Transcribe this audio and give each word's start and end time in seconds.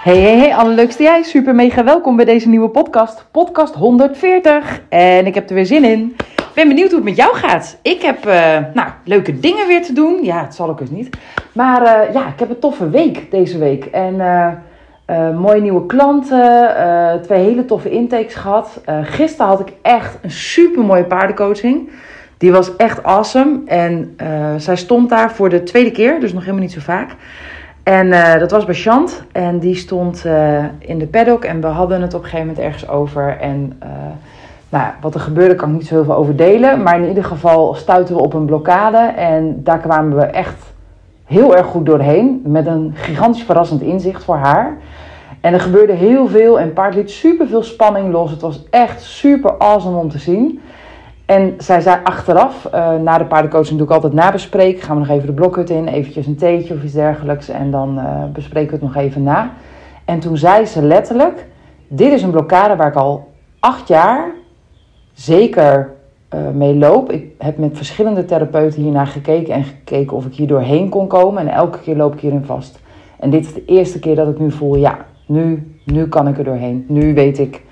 Hey, 0.00 0.18
hey, 0.18 0.38
hey, 0.38 0.54
allerleukste 0.54 1.02
jij. 1.02 1.22
Super 1.22 1.54
mega 1.54 1.84
welkom 1.84 2.16
bij 2.16 2.24
deze 2.24 2.48
nieuwe 2.48 2.68
podcast. 2.68 3.26
Podcast 3.30 3.74
140. 3.74 4.80
En 4.88 5.26
ik 5.26 5.34
heb 5.34 5.48
er 5.48 5.54
weer 5.54 5.66
zin 5.66 5.84
in. 5.84 6.16
Ik 6.36 6.50
ben 6.54 6.68
benieuwd 6.68 6.88
hoe 6.88 6.96
het 6.96 7.04
met 7.04 7.16
jou 7.16 7.36
gaat. 7.36 7.78
Ik 7.82 8.02
heb 8.02 8.26
uh, 8.26 8.56
nou, 8.74 8.88
leuke 9.04 9.40
dingen 9.40 9.66
weer 9.66 9.82
te 9.82 9.92
doen. 9.92 10.24
Ja, 10.24 10.44
het 10.44 10.54
zal 10.54 10.68
ook 10.68 10.80
eens 10.80 10.90
niet. 10.90 11.16
Maar 11.52 11.82
uh, 11.82 12.14
ja, 12.14 12.28
ik 12.28 12.38
heb 12.38 12.50
een 12.50 12.58
toffe 12.58 12.90
week 12.90 13.30
deze 13.30 13.58
week. 13.58 13.84
En 13.84 14.14
uh, 14.14 15.38
mooie 15.38 15.60
nieuwe 15.60 15.86
klanten. 15.86 17.22
twee 17.22 17.44
hele 17.44 17.64
toffe 17.64 17.90
intakes 17.90 18.34
gehad. 18.34 18.80
gisteren 19.02 19.46
had 19.46 19.60
ik 19.60 19.72
echt 19.82 20.18
een 20.22 20.30
super 20.30 20.84
mooie 20.84 21.04
paardencoaching. 21.04 21.90
Die 22.38 22.52
was 22.52 22.76
echt 22.76 23.02
awesome. 23.02 23.60
En 23.66 24.16
zij 24.56 24.76
stond 24.76 25.08
daar 25.08 25.32
voor 25.32 25.48
de 25.48 25.62
tweede 25.62 25.90
keer. 25.90 26.20
Dus 26.20 26.32
nog 26.32 26.42
helemaal 26.42 26.62
niet 26.62 26.72
zo 26.72 26.80
vaak. 26.80 27.10
En 27.82 28.06
uh, 28.06 28.38
dat 28.38 28.50
was 28.50 28.64
bij 28.64 28.74
Chant. 28.74 29.22
En 29.32 29.58
die 29.58 29.74
stond 29.74 30.24
uh, 30.26 30.64
in 30.78 30.98
de 30.98 31.06
paddock. 31.06 31.44
En 31.44 31.60
we 31.60 31.66
hadden 31.66 32.02
het 32.02 32.14
op 32.14 32.22
een 32.22 32.28
gegeven 32.28 32.46
moment 32.46 32.64
ergens 32.64 32.88
over. 32.88 33.38
En 33.38 33.80
uh, 33.82 33.88
nou, 34.68 34.86
wat 35.00 35.14
er 35.14 35.20
gebeurde 35.20 35.54
kan 35.54 35.68
ik 35.68 35.74
niet 35.74 35.86
zo 35.86 35.94
heel 35.94 36.04
veel 36.04 36.14
over 36.14 36.36
delen. 36.36 36.82
Maar 36.82 37.00
in 37.00 37.08
ieder 37.08 37.24
geval 37.24 37.74
stuiten 37.74 38.14
we 38.14 38.22
op 38.22 38.34
een 38.34 38.44
blokkade. 38.44 39.12
En 39.16 39.60
daar 39.62 39.78
kwamen 39.78 40.16
we 40.16 40.24
echt 40.24 40.72
heel 41.24 41.56
erg 41.56 41.66
goed 41.66 41.86
doorheen. 41.86 42.42
Met 42.44 42.66
een 42.66 42.92
gigantisch 42.94 43.42
verrassend 43.42 43.82
inzicht 43.82 44.24
voor 44.24 44.36
haar. 44.36 44.76
En 45.40 45.52
er 45.52 45.60
gebeurde 45.60 45.92
heel 45.92 46.26
veel. 46.26 46.60
En 46.60 46.72
paard 46.72 46.94
liet 46.94 47.10
super 47.10 47.46
veel 47.46 47.62
spanning 47.62 48.12
los. 48.12 48.30
Het 48.30 48.40
was 48.40 48.64
echt 48.70 49.02
super 49.02 49.58
awesome 49.58 49.98
om 49.98 50.08
te 50.08 50.18
zien. 50.18 50.60
En 51.30 51.54
zij 51.58 51.80
zei 51.80 52.00
achteraf, 52.04 52.68
uh, 52.74 52.94
na 52.94 53.18
de 53.18 53.24
paardencoaching 53.24 53.78
doe 53.78 53.86
ik 53.86 53.92
altijd 53.92 54.12
nabespreken. 54.12 54.82
Gaan 54.82 55.00
we 55.00 55.06
nog 55.06 55.16
even 55.16 55.26
de 55.26 55.32
blokhut 55.32 55.70
in, 55.70 55.88
eventjes 55.88 56.26
een 56.26 56.36
theetje 56.36 56.74
of 56.74 56.82
iets 56.82 56.92
dergelijks. 56.92 57.48
En 57.48 57.70
dan 57.70 57.98
uh, 57.98 58.24
bespreken 58.32 58.70
we 58.70 58.84
het 58.84 58.94
nog 58.94 59.02
even 59.02 59.22
na. 59.22 59.52
En 60.04 60.20
toen 60.20 60.36
zei 60.36 60.66
ze 60.66 60.82
letterlijk, 60.82 61.46
dit 61.88 62.12
is 62.12 62.22
een 62.22 62.30
blokkade 62.30 62.76
waar 62.76 62.88
ik 62.88 62.94
al 62.94 63.28
acht 63.60 63.88
jaar 63.88 64.30
zeker 65.12 65.90
uh, 66.34 66.40
mee 66.54 66.74
loop. 66.74 67.12
Ik 67.12 67.24
heb 67.38 67.58
met 67.58 67.76
verschillende 67.76 68.24
therapeuten 68.24 68.82
hiernaar 68.82 69.06
gekeken 69.06 69.54
en 69.54 69.64
gekeken 69.64 70.16
of 70.16 70.26
ik 70.26 70.34
hier 70.34 70.46
doorheen 70.46 70.88
kon 70.88 71.06
komen. 71.06 71.42
En 71.42 71.54
elke 71.54 71.78
keer 71.78 71.96
loop 71.96 72.14
ik 72.14 72.20
hierin 72.20 72.44
vast. 72.44 72.80
En 73.18 73.30
dit 73.30 73.44
is 73.44 73.52
de 73.52 73.64
eerste 73.64 73.98
keer 73.98 74.14
dat 74.14 74.28
ik 74.28 74.38
nu 74.38 74.50
voel, 74.50 74.76
ja, 74.76 74.98
nu, 75.26 75.76
nu 75.84 76.08
kan 76.08 76.28
ik 76.28 76.38
er 76.38 76.44
doorheen. 76.44 76.84
Nu 76.88 77.14
weet 77.14 77.38
ik 77.38 77.62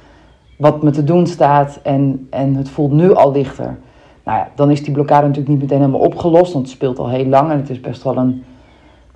wat 0.59 0.83
me 0.83 0.91
te 0.91 1.05
doen 1.05 1.27
staat 1.27 1.81
en, 1.83 2.27
en 2.31 2.55
het 2.55 2.69
voelt 2.69 2.93
nu 2.93 3.15
al 3.15 3.33
lichter. 3.33 3.77
Nou 4.25 4.39
ja, 4.39 4.49
dan 4.55 4.71
is 4.71 4.83
die 4.83 4.93
blokkade 4.93 5.27
natuurlijk 5.27 5.49
niet 5.49 5.61
meteen 5.61 5.79
helemaal 5.79 6.01
opgelost, 6.01 6.53
want 6.53 6.65
het 6.65 6.75
speelt 6.75 6.99
al 6.99 7.09
heel 7.09 7.27
lang 7.27 7.51
en 7.51 7.57
het 7.57 7.71
is 7.71 7.81
best 7.81 8.03
wel 8.03 8.17
een 8.17 8.45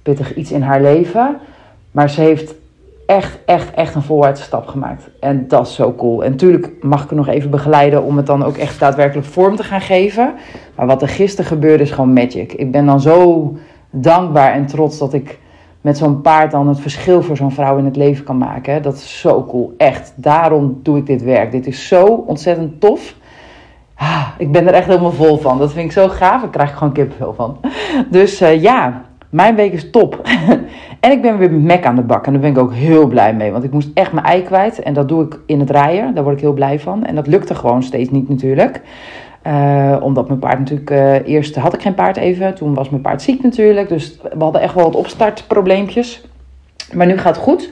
pittig 0.02 0.34
iets 0.34 0.52
in 0.52 0.62
haar 0.62 0.82
leven. 0.82 1.36
Maar 1.90 2.10
ze 2.10 2.20
heeft 2.20 2.54
echt, 3.06 3.38
echt, 3.44 3.74
echt 3.74 3.94
een 3.94 4.02
voorwaartse 4.02 4.44
stap 4.44 4.66
gemaakt. 4.66 5.10
En 5.20 5.48
dat 5.48 5.66
is 5.66 5.74
zo 5.74 5.94
cool. 5.94 6.24
En 6.24 6.30
natuurlijk 6.30 6.72
mag 6.80 7.04
ik 7.04 7.10
er 7.10 7.16
nog 7.16 7.28
even 7.28 7.50
begeleiden 7.50 8.02
om 8.02 8.16
het 8.16 8.27
dan 8.27 8.44
ook 8.44 8.56
echt 8.56 8.80
daadwerkelijk 8.80 9.27
vorm 9.27 9.56
te 9.56 9.64
gaan 9.64 9.80
geven. 9.80 10.34
Maar 10.74 10.86
wat 10.86 11.02
er 11.02 11.08
gisteren 11.08 11.50
gebeurde 11.50 11.83
is 11.83 11.90
gewoon 11.90 12.12
magic. 12.12 12.52
Ik 12.52 12.72
ben 12.72 12.86
dan 12.86 13.00
zo 13.00 13.52
dankbaar 13.90 14.52
en 14.52 14.67
trots 14.67 14.98
dat 14.98 15.12
ik 15.12 15.38
met 15.82 15.98
zo'n 15.98 16.20
paard 16.20 16.50
dan 16.50 16.68
het 16.68 16.80
verschil 16.80 17.22
voor 17.22 17.36
zo'n 17.36 17.52
vrouw 17.52 17.78
in 17.78 17.84
het 17.84 17.96
leven 17.96 18.24
kan 18.24 18.38
maken. 18.38 18.82
Dat 18.82 18.94
is 18.94 19.20
zo 19.20 19.44
cool. 19.44 19.74
Echt. 19.76 20.12
Daarom 20.16 20.80
doe 20.82 20.98
ik 20.98 21.06
dit 21.06 21.22
werk. 21.22 21.50
Dit 21.50 21.66
is 21.66 21.88
zo 21.88 22.04
ontzettend 22.06 22.80
tof. 22.80 23.14
Ah, 23.94 24.28
ik 24.38 24.52
ben 24.52 24.66
er 24.66 24.74
echt 24.74 24.86
helemaal 24.86 25.12
vol 25.12 25.36
van. 25.36 25.58
Dat 25.58 25.72
vind 25.72 25.84
ik 25.84 25.92
zo 25.92 26.08
gaaf. 26.08 26.40
Daar 26.40 26.50
krijg 26.50 26.70
ik 26.70 26.76
gewoon 26.76 26.92
kippenvel 26.92 27.34
van. 27.34 27.56
Dus 28.10 28.42
uh, 28.42 28.62
ja, 28.62 29.02
mijn 29.30 29.54
week 29.54 29.72
is 29.72 29.90
top. 29.90 30.20
en 31.00 31.10
ik 31.10 31.22
ben 31.22 31.38
weer 31.38 31.50
met 31.52 31.62
Mac 31.62 31.84
aan 31.84 31.96
de 31.96 32.02
bak. 32.02 32.26
En 32.26 32.32
daar 32.32 32.40
ben 32.40 32.50
ik 32.50 32.58
ook 32.58 32.72
heel 32.72 33.06
blij 33.06 33.34
mee. 33.34 33.52
Want 33.52 33.64
ik 33.64 33.72
moest 33.72 33.88
echt 33.94 34.12
mijn 34.12 34.26
ei 34.26 34.42
kwijt. 34.42 34.82
En 34.82 34.94
dat 34.94 35.08
doe 35.08 35.24
ik 35.24 35.38
in 35.46 35.60
het 35.60 35.70
rijden. 35.70 36.14
Daar 36.14 36.24
word 36.24 36.36
ik 36.36 36.42
heel 36.42 36.52
blij 36.52 36.80
van. 36.80 37.04
En 37.04 37.14
dat 37.14 37.26
lukte 37.26 37.54
gewoon 37.54 37.82
steeds 37.82 38.10
niet 38.10 38.28
natuurlijk. 38.28 38.80
Uh, 39.47 39.97
omdat 40.01 40.29
mijn 40.29 40.39
paard 40.39 40.58
natuurlijk, 40.58 40.91
uh, 40.91 41.29
eerst 41.29 41.57
had 41.57 41.75
ik 41.75 41.83
geen 41.83 41.95
paard 41.95 42.17
even, 42.17 42.55
toen 42.55 42.75
was 42.75 42.91
mijn 42.91 43.03
paard 43.03 43.23
ziek 43.23 43.42
natuurlijk. 43.42 43.89
Dus 43.89 44.19
we 44.33 44.42
hadden 44.42 44.61
echt 44.61 44.75
wel 44.75 44.85
wat 44.85 44.97
opstartprobleempjes. 44.97 46.25
Maar 46.92 47.07
nu 47.07 47.19
gaat 47.19 47.35
het 47.35 47.45
goed. 47.45 47.70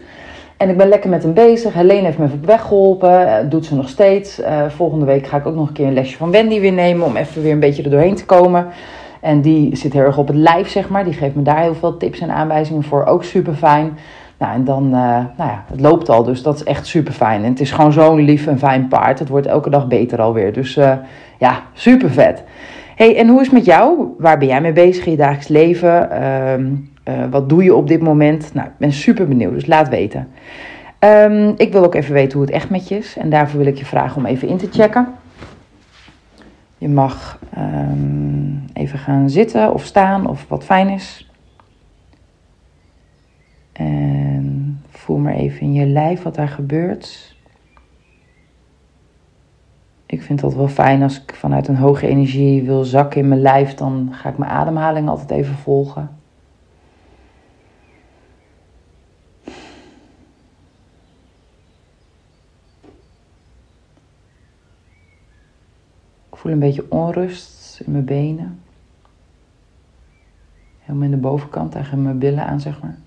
En 0.56 0.68
ik 0.68 0.76
ben 0.76 0.88
lekker 0.88 1.10
met 1.10 1.22
hem 1.22 1.34
bezig. 1.34 1.74
Helene 1.74 2.04
heeft 2.04 2.18
me 2.18 2.28
even 2.46 2.76
op. 2.76 3.04
Uh, 3.04 3.34
doet 3.48 3.66
ze 3.66 3.74
nog 3.74 3.88
steeds. 3.88 4.40
volgende 4.68 5.04
week 5.04 5.26
ga 5.26 5.36
ik 5.36 5.46
ook 5.46 5.54
nog 5.54 5.68
een 5.68 5.74
keer 5.74 5.86
een 5.86 5.92
lesje 5.92 6.16
van 6.16 6.30
Wendy 6.30 6.60
weer 6.60 6.72
nemen. 6.72 7.06
Om 7.06 7.16
even 7.16 7.42
weer 7.42 7.52
een 7.52 7.60
beetje 7.60 7.82
er 7.82 7.90
doorheen 7.90 8.14
te 8.14 8.24
komen. 8.24 8.66
En 9.20 9.40
die 9.40 9.76
zit 9.76 9.92
heel 9.92 10.02
erg 10.02 10.18
op 10.18 10.26
het 10.26 10.36
lijf, 10.36 10.68
zeg 10.68 10.88
maar. 10.88 11.04
Die 11.04 11.12
geeft 11.12 11.34
me 11.34 11.42
daar 11.42 11.60
heel 11.60 11.74
veel 11.74 11.96
tips 11.96 12.20
en 12.20 12.30
aanwijzingen 12.30 12.82
voor. 12.82 13.04
Ook 13.04 13.24
super 13.24 13.54
fijn. 13.54 13.98
Nou, 14.40 14.54
en 14.54 14.64
dan, 14.64 14.88
nou 14.88 15.26
ja, 15.36 15.64
het 15.66 15.80
loopt 15.80 16.08
al, 16.08 16.22
dus 16.22 16.42
dat 16.42 16.54
is 16.54 16.64
echt 16.64 16.86
super 16.86 17.12
fijn. 17.12 17.44
En 17.44 17.50
het 17.50 17.60
is 17.60 17.70
gewoon 17.70 17.92
zo'n 17.92 18.20
lief 18.20 18.46
en 18.46 18.58
fijn 18.58 18.88
paard. 18.88 19.18
Het 19.18 19.28
wordt 19.28 19.46
elke 19.46 19.70
dag 19.70 19.86
beter 19.86 20.20
alweer. 20.20 20.52
Dus 20.52 20.74
ja, 21.38 21.62
super 21.72 22.10
vet. 22.10 22.44
hey, 22.96 23.16
en 23.16 23.28
hoe 23.28 23.40
is 23.40 23.46
het 23.46 23.54
met 23.54 23.64
jou? 23.64 24.14
Waar 24.18 24.38
ben 24.38 24.48
jij 24.48 24.60
mee 24.60 24.72
bezig 24.72 25.04
in 25.04 25.10
je 25.10 25.16
dagelijks 25.16 25.48
leven? 25.48 26.24
Um, 26.24 26.90
uh, 27.10 27.24
wat 27.30 27.48
doe 27.48 27.64
je 27.64 27.74
op 27.74 27.88
dit 27.88 28.00
moment? 28.00 28.54
Nou, 28.54 28.66
ik 28.66 28.76
ben 28.78 28.92
super 28.92 29.28
benieuwd, 29.28 29.52
dus 29.52 29.66
laat 29.66 29.88
weten. 29.88 30.28
Um, 30.98 31.54
ik 31.56 31.72
wil 31.72 31.84
ook 31.84 31.94
even 31.94 32.14
weten 32.14 32.38
hoe 32.38 32.46
het 32.46 32.54
echt 32.54 32.70
met 32.70 32.88
je 32.88 32.96
is. 32.96 33.16
En 33.16 33.30
daarvoor 33.30 33.58
wil 33.58 33.68
ik 33.68 33.78
je 33.78 33.84
vragen 33.84 34.16
om 34.16 34.26
even 34.26 34.48
in 34.48 34.56
te 34.56 34.68
checken. 34.70 35.08
Je 36.78 36.88
mag 36.88 37.38
um, 37.58 38.64
even 38.72 38.98
gaan 38.98 39.30
zitten 39.30 39.72
of 39.72 39.84
staan 39.84 40.26
of 40.26 40.44
wat 40.48 40.64
fijn 40.64 40.88
is. 40.88 41.30
En 43.72 44.29
voel 45.00 45.16
maar 45.16 45.34
even 45.34 45.60
in 45.60 45.72
je 45.72 45.86
lijf 45.86 46.22
wat 46.22 46.34
daar 46.34 46.48
gebeurt. 46.48 47.36
Ik 50.06 50.22
vind 50.22 50.40
dat 50.40 50.54
wel 50.54 50.68
fijn 50.68 51.02
als 51.02 51.22
ik 51.22 51.34
vanuit 51.34 51.68
een 51.68 51.76
hoge 51.76 52.06
energie 52.06 52.62
wil 52.62 52.84
zakken 52.84 53.20
in 53.20 53.28
mijn 53.28 53.40
lijf, 53.40 53.74
dan 53.74 54.08
ga 54.12 54.28
ik 54.28 54.38
mijn 54.38 54.50
ademhaling 54.50 55.08
altijd 55.08 55.30
even 55.30 55.54
volgen. 55.54 56.18
Ik 66.30 66.36
voel 66.36 66.52
een 66.52 66.58
beetje 66.58 66.90
onrust 66.90 67.80
in 67.80 67.92
mijn 67.92 68.04
benen. 68.04 68.62
Helemaal 70.78 71.04
in 71.04 71.10
de 71.10 71.16
bovenkant, 71.16 71.72
tegen 71.72 72.02
mijn 72.02 72.18
billen 72.18 72.46
aan, 72.46 72.60
zeg 72.60 72.82
maar. 72.82 72.98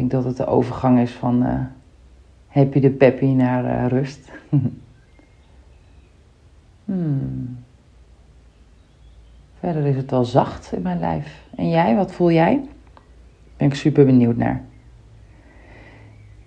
Denk 0.00 0.10
dat 0.10 0.24
het 0.24 0.36
de 0.36 0.46
overgang 0.46 0.98
is 0.98 1.12
van. 1.12 1.42
Uh, 1.42 1.60
Happy 2.46 2.80
de 2.80 2.90
peppy 2.90 3.24
naar 3.24 3.64
uh, 3.64 3.86
rust. 3.86 4.32
hmm. 6.84 7.58
Verder 9.58 9.86
is 9.86 9.96
het 9.96 10.10
wel 10.10 10.24
zacht 10.24 10.72
in 10.72 10.82
mijn 10.82 10.98
lijf. 10.98 11.42
En 11.56 11.68
jij, 11.68 11.96
wat 11.96 12.12
voel 12.12 12.30
jij? 12.30 12.60
Ben 13.56 13.66
ik 13.66 13.74
super 13.74 14.06
benieuwd 14.06 14.36
naar. 14.36 14.62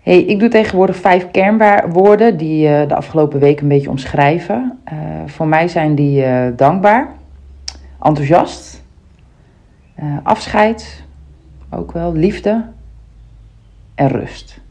Hey, 0.01 0.23
ik 0.23 0.39
doe 0.39 0.49
tegenwoordig 0.49 0.95
vijf 0.95 1.31
kernwoorden 1.31 2.37
die 2.37 2.67
uh, 2.67 2.87
de 2.87 2.95
afgelopen 2.95 3.39
week 3.39 3.61
een 3.61 3.67
beetje 3.67 3.89
omschrijven. 3.89 4.79
Voor 5.25 5.47
mij 5.47 5.67
zijn 5.67 5.95
die 5.95 6.25
dankbaar, 6.55 7.09
enthousiast, 8.01 8.83
afscheid, 10.23 11.03
ook 11.69 11.91
wel 11.91 12.13
liefde 12.13 12.65
en 13.95 14.07
rust. 14.07 14.61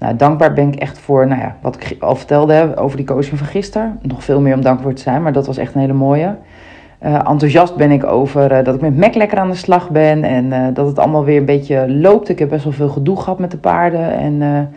Nou, 0.00 0.16
dankbaar 0.16 0.52
ben 0.52 0.68
ik 0.68 0.74
echt 0.74 0.98
voor, 0.98 1.26
nou 1.26 1.40
ja, 1.40 1.56
wat 1.60 1.76
ik 1.76 2.02
al 2.02 2.16
vertelde 2.16 2.72
over 2.76 2.96
die 2.96 3.06
coaching 3.06 3.38
van 3.38 3.46
gisteren. 3.46 3.98
Nog 4.02 4.24
veel 4.24 4.40
meer 4.40 4.54
om 4.54 4.60
dankbaar 4.60 4.94
te 4.94 5.02
zijn, 5.02 5.22
maar 5.22 5.32
dat 5.32 5.46
was 5.46 5.56
echt 5.56 5.74
een 5.74 5.80
hele 5.80 5.92
mooie. 5.92 6.36
Uh, 7.04 7.14
enthousiast 7.14 7.76
ben 7.76 7.90
ik 7.90 8.04
over 8.04 8.52
uh, 8.52 8.64
dat 8.64 8.74
ik 8.74 8.80
met 8.80 8.96
Mac 8.96 9.14
lekker 9.14 9.38
aan 9.38 9.50
de 9.50 9.56
slag 9.56 9.90
ben 9.90 10.24
en 10.24 10.44
uh, 10.44 10.66
dat 10.74 10.86
het 10.86 10.98
allemaal 10.98 11.24
weer 11.24 11.36
een 11.36 11.44
beetje 11.44 11.90
loopt. 11.90 12.28
Ik 12.28 12.38
heb 12.38 12.48
best 12.48 12.64
wel 12.64 12.72
veel 12.72 12.88
gedoe 12.88 13.16
gehad 13.16 13.38
met 13.38 13.50
de 13.50 13.56
paarden 13.56 14.12
en 14.12 14.68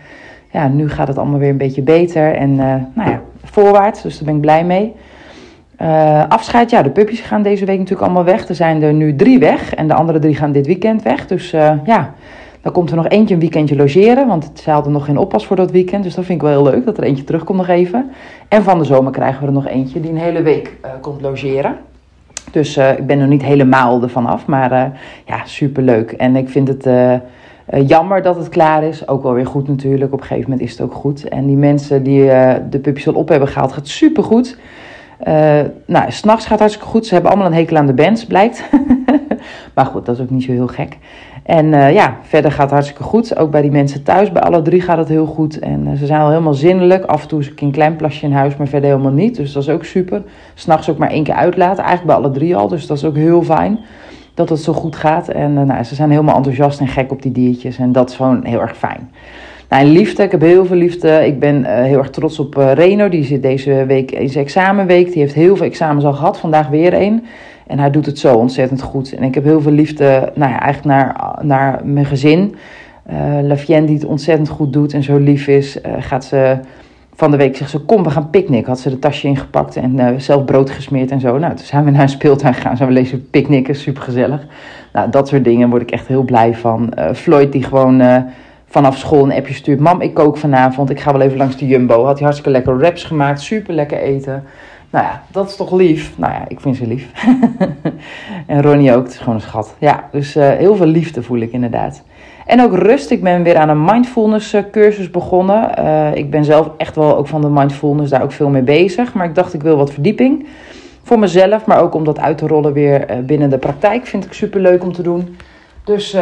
ja, 0.51 0.67
nu 0.67 0.89
gaat 0.89 1.07
het 1.07 1.17
allemaal 1.17 1.39
weer 1.39 1.49
een 1.49 1.57
beetje 1.57 1.81
beter 1.81 2.35
en 2.35 2.55
nou 2.55 3.09
ja, 3.09 3.21
voorwaarts, 3.43 4.01
dus 4.01 4.15
daar 4.15 4.25
ben 4.25 4.35
ik 4.35 4.41
blij 4.41 4.65
mee. 4.65 4.95
afscheid, 6.29 6.69
ja, 6.69 6.81
de 6.81 6.89
puppies 6.89 7.21
gaan 7.21 7.43
deze 7.43 7.65
week 7.65 7.77
natuurlijk 7.77 8.05
allemaal 8.05 8.23
weg. 8.23 8.47
Er 8.47 8.55
zijn 8.55 8.81
er 8.81 8.93
nu 8.93 9.15
drie 9.15 9.39
weg 9.39 9.73
en 9.73 9.87
de 9.87 9.93
andere 9.93 10.19
drie 10.19 10.35
gaan 10.35 10.51
dit 10.51 10.67
weekend 10.67 11.01
weg. 11.01 11.27
Dus 11.27 11.51
ja, 11.83 12.13
Dan 12.63 12.71
komt 12.71 12.89
er 12.89 12.95
nog 12.95 13.07
eentje 13.07 13.33
een 13.33 13.39
weekendje 13.39 13.75
logeren, 13.75 14.27
want 14.27 14.51
zij 14.53 14.73
hadden 14.73 14.91
nog 14.91 15.05
geen 15.05 15.17
oppas 15.17 15.45
voor 15.45 15.55
dat 15.55 15.71
weekend. 15.71 16.03
Dus 16.03 16.15
dat 16.15 16.25
vind 16.25 16.41
ik 16.41 16.47
wel 16.47 16.63
heel 16.63 16.71
leuk, 16.71 16.85
dat 16.85 16.97
er 16.97 17.03
eentje 17.03 17.23
terugkomt 17.23 17.57
nog 17.57 17.67
even. 17.67 18.11
En 18.47 18.63
van 18.63 18.77
de 18.77 18.83
zomer 18.83 19.11
krijgen 19.11 19.41
we 19.41 19.47
er 19.47 19.53
nog 19.53 19.67
eentje 19.67 19.99
die 19.99 20.11
een 20.11 20.17
hele 20.17 20.41
week 20.41 20.77
uh, 20.85 20.91
komt 21.01 21.21
logeren. 21.21 21.77
Dus 22.51 22.77
uh, 22.77 22.91
ik 22.91 23.07
ben 23.07 23.19
er 23.19 23.27
niet 23.27 23.43
helemaal 23.43 24.01
ervan 24.01 24.25
af, 24.25 24.45
maar 24.45 24.71
uh, 24.71 24.83
ja, 25.25 25.41
superleuk. 25.45 26.11
En 26.11 26.35
ik 26.35 26.49
vind 26.49 26.67
het 26.67 26.87
jammer 27.87 28.21
dat 28.21 28.35
het 28.35 28.49
klaar 28.49 28.83
is. 28.83 29.07
Ook 29.07 29.23
wel 29.23 29.33
weer 29.33 29.47
goed 29.47 29.67
natuurlijk, 29.67 30.13
op 30.13 30.19
een 30.19 30.25
gegeven 30.25 30.49
moment 30.49 30.67
is 30.67 30.71
het 30.71 30.81
ook 30.81 30.93
goed. 30.93 31.27
En 31.27 31.45
die 31.45 31.57
mensen 31.57 32.03
die 32.03 32.25
de 32.69 32.79
puppies 32.81 33.07
al 33.07 33.13
op 33.13 33.29
hebben 33.29 33.47
gehaald, 33.47 33.71
gaat 33.71 33.87
supergoed. 33.87 34.47
goed. 34.47 34.57
Uh, 35.27 35.59
nou, 35.85 36.11
s'nachts 36.11 36.45
gaat 36.45 36.59
hartstikke 36.59 36.89
goed. 36.89 37.05
Ze 37.05 37.13
hebben 37.13 37.31
allemaal 37.31 37.49
een 37.49 37.57
hekel 37.57 37.77
aan 37.77 37.85
de 37.85 37.93
bands, 37.93 38.25
blijkt. 38.25 38.63
maar 39.73 39.85
goed, 39.85 40.05
dat 40.05 40.15
is 40.15 40.21
ook 40.21 40.29
niet 40.29 40.43
zo 40.43 40.51
heel 40.51 40.67
gek. 40.67 40.97
En 41.43 41.65
uh, 41.65 41.93
ja, 41.93 42.17
verder 42.21 42.51
gaat 42.51 42.61
het 42.61 42.71
hartstikke 42.71 43.03
goed. 43.03 43.37
Ook 43.37 43.51
bij 43.51 43.61
die 43.61 43.71
mensen 43.71 44.03
thuis, 44.03 44.31
bij 44.31 44.41
alle 44.41 44.61
drie 44.61 44.81
gaat 44.81 44.97
het 44.97 45.07
heel 45.07 45.25
goed. 45.25 45.59
En 45.59 45.87
uh, 45.87 45.93
ze 45.97 46.05
zijn 46.05 46.21
al 46.21 46.29
helemaal 46.29 46.53
zinnelijk. 46.53 47.05
Af 47.05 47.21
en 47.21 47.27
toe 47.27 47.39
is 47.39 47.51
een 47.55 47.71
klein 47.71 47.95
plasje 47.95 48.25
in 48.25 48.31
huis, 48.31 48.55
maar 48.55 48.67
verder 48.67 48.89
helemaal 48.89 49.11
niet. 49.11 49.35
Dus 49.35 49.53
dat 49.53 49.63
is 49.63 49.69
ook 49.69 49.85
super. 49.85 50.23
S'nachts 50.53 50.89
ook 50.89 50.97
maar 50.97 51.09
één 51.09 51.23
keer 51.23 51.33
uitlaten. 51.33 51.83
Eigenlijk 51.83 52.05
bij 52.05 52.15
alle 52.15 52.33
drie 52.33 52.55
al. 52.55 52.67
Dus 52.67 52.87
dat 52.87 52.97
is 52.97 53.05
ook 53.05 53.15
heel 53.15 53.43
fijn 53.43 53.79
dat 54.33 54.49
het 54.49 54.59
zo 54.59 54.73
goed 54.73 54.95
gaat. 54.95 55.27
En 55.27 55.53
nou, 55.53 55.83
ze 55.83 55.95
zijn 55.95 56.09
helemaal 56.09 56.35
enthousiast 56.35 56.79
en 56.79 56.87
gek 56.87 57.11
op 57.11 57.21
die 57.21 57.31
diertjes. 57.31 57.77
En 57.77 57.91
dat 57.91 58.09
is 58.09 58.15
gewoon 58.15 58.45
heel 58.45 58.61
erg 58.61 58.77
fijn. 58.77 59.11
Nou, 59.69 59.85
liefde, 59.85 60.23
ik 60.23 60.31
heb 60.31 60.41
heel 60.41 60.65
veel 60.65 60.77
liefde. 60.77 61.25
Ik 61.25 61.39
ben 61.39 61.83
heel 61.83 61.97
erg 61.97 62.09
trots 62.09 62.39
op 62.39 62.57
uh, 62.57 62.73
Reno. 62.73 63.09
Die 63.09 63.23
zit 63.23 63.41
deze 63.41 63.85
week 63.87 64.11
in 64.11 64.29
zijn 64.29 64.45
examenweek. 64.45 65.11
Die 65.11 65.21
heeft 65.21 65.33
heel 65.33 65.55
veel 65.55 65.65
examens 65.65 66.05
al 66.05 66.13
gehad. 66.13 66.39
Vandaag 66.39 66.67
weer 66.67 66.93
één. 66.93 67.23
En 67.67 67.79
hij 67.79 67.91
doet 67.91 68.05
het 68.05 68.19
zo 68.19 68.35
ontzettend 68.35 68.81
goed. 68.81 69.13
En 69.13 69.23
ik 69.23 69.35
heb 69.35 69.43
heel 69.43 69.61
veel 69.61 69.71
liefde, 69.71 70.31
nou 70.35 70.51
ja, 70.51 70.59
eigenlijk 70.59 70.95
naar, 70.95 71.39
naar 71.41 71.81
mijn 71.83 72.05
gezin. 72.05 72.55
Uh, 73.11 73.39
Lavienne 73.41 73.87
die 73.87 73.95
het 73.95 74.05
ontzettend 74.05 74.49
goed 74.49 74.73
doet 74.73 74.93
en 74.93 75.03
zo 75.03 75.17
lief 75.17 75.47
is. 75.47 75.77
gaat 75.99 76.25
ze 76.25 76.57
van 77.15 77.31
de 77.31 77.37
week 77.37 77.57
zegt 77.57 77.69
ze, 77.69 77.79
kom 77.79 78.03
we 78.03 78.09
gaan 78.09 78.29
picknicken. 78.29 78.69
Had 78.69 78.79
ze 78.79 78.89
de 78.89 78.99
tasje 78.99 79.27
ingepakt 79.27 79.75
en 79.75 80.21
zelf 80.21 80.45
brood 80.45 80.69
gesmeerd 80.69 81.11
en 81.11 81.19
zo. 81.19 81.37
Nou, 81.37 81.55
toen 81.55 81.65
zijn 81.65 81.85
we 81.85 81.91
naar 81.91 82.01
een 82.01 82.09
speeltuin 82.09 82.53
gegaan. 82.53 82.77
Zijn 82.77 82.89
we 82.89 82.95
lezen 82.95 83.29
picknicken, 83.29 83.75
super 83.75 84.01
gezellig. 84.01 84.45
Nou, 84.93 85.09
dat 85.09 85.27
soort 85.27 85.43
dingen 85.43 85.69
word 85.69 85.81
ik 85.81 85.91
echt 85.91 86.07
heel 86.07 86.23
blij 86.23 86.55
van. 86.55 86.93
Floyd 87.13 87.51
die 87.51 87.63
gewoon 87.63 88.01
vanaf 88.73 88.97
school 88.97 89.23
een 89.23 89.33
appje 89.33 89.53
stuurt. 89.53 89.79
Mam, 89.79 90.01
ik 90.01 90.13
kook 90.13 90.37
vanavond. 90.37 90.89
Ik 90.89 90.99
ga 90.99 91.11
wel 91.11 91.21
even 91.21 91.37
langs 91.37 91.57
de 91.57 91.67
Jumbo. 91.67 92.03
Had 92.03 92.13
hij 92.13 92.23
hartstikke 92.23 92.51
lekker 92.51 92.77
wraps 92.77 93.03
gemaakt. 93.03 93.41
Super 93.41 93.73
lekker 93.73 93.97
eten. 93.97 94.43
Nou 94.93 95.05
ja, 95.05 95.23
dat 95.31 95.49
is 95.49 95.55
toch 95.55 95.71
lief. 95.71 96.17
Nou 96.17 96.33
ja, 96.33 96.45
ik 96.47 96.59
vind 96.59 96.75
ze 96.75 96.87
lief. 96.87 97.11
en 98.47 98.61
Ronnie 98.61 98.95
ook. 98.95 99.03
Het 99.03 99.13
is 99.13 99.19
gewoon 99.19 99.35
een 99.35 99.41
schat. 99.41 99.75
Ja, 99.79 100.09
dus 100.11 100.35
uh, 100.35 100.49
heel 100.49 100.75
veel 100.75 100.85
liefde 100.85 101.23
voel 101.23 101.39
ik 101.39 101.51
inderdaad. 101.51 102.03
En 102.45 102.61
ook 102.61 102.75
rust. 102.77 103.11
Ik 103.11 103.23
ben 103.23 103.43
weer 103.43 103.57
aan 103.57 103.69
een 103.69 103.83
mindfulness 103.83 104.53
eh, 104.53 104.63
cursus 104.71 105.09
begonnen. 105.09 105.71
Uh, 105.79 106.15
ik 106.15 106.29
ben 106.29 106.45
zelf 106.45 106.69
echt 106.77 106.95
wel 106.95 107.17
ook 107.17 107.27
van 107.27 107.41
de 107.41 107.49
mindfulness 107.49 108.09
daar 108.11 108.23
ook 108.23 108.31
veel 108.31 108.49
mee 108.49 108.61
bezig. 108.61 109.13
Maar 109.13 109.25
ik 109.25 109.35
dacht, 109.35 109.53
ik 109.53 109.63
wil 109.63 109.77
wat 109.77 109.93
verdieping. 109.93 110.47
Voor 111.03 111.19
mezelf, 111.19 111.65
maar 111.65 111.81
ook 111.81 111.93
om 111.93 112.03
dat 112.03 112.19
uit 112.19 112.37
te 112.37 112.47
rollen 112.47 112.73
weer 112.73 113.23
binnen 113.25 113.49
de 113.49 113.57
praktijk. 113.57 114.05
Vind 114.05 114.25
ik 114.25 114.33
super 114.33 114.61
leuk 114.61 114.83
om 114.83 114.93
te 114.93 115.01
doen. 115.01 115.37
Dus 115.83 116.13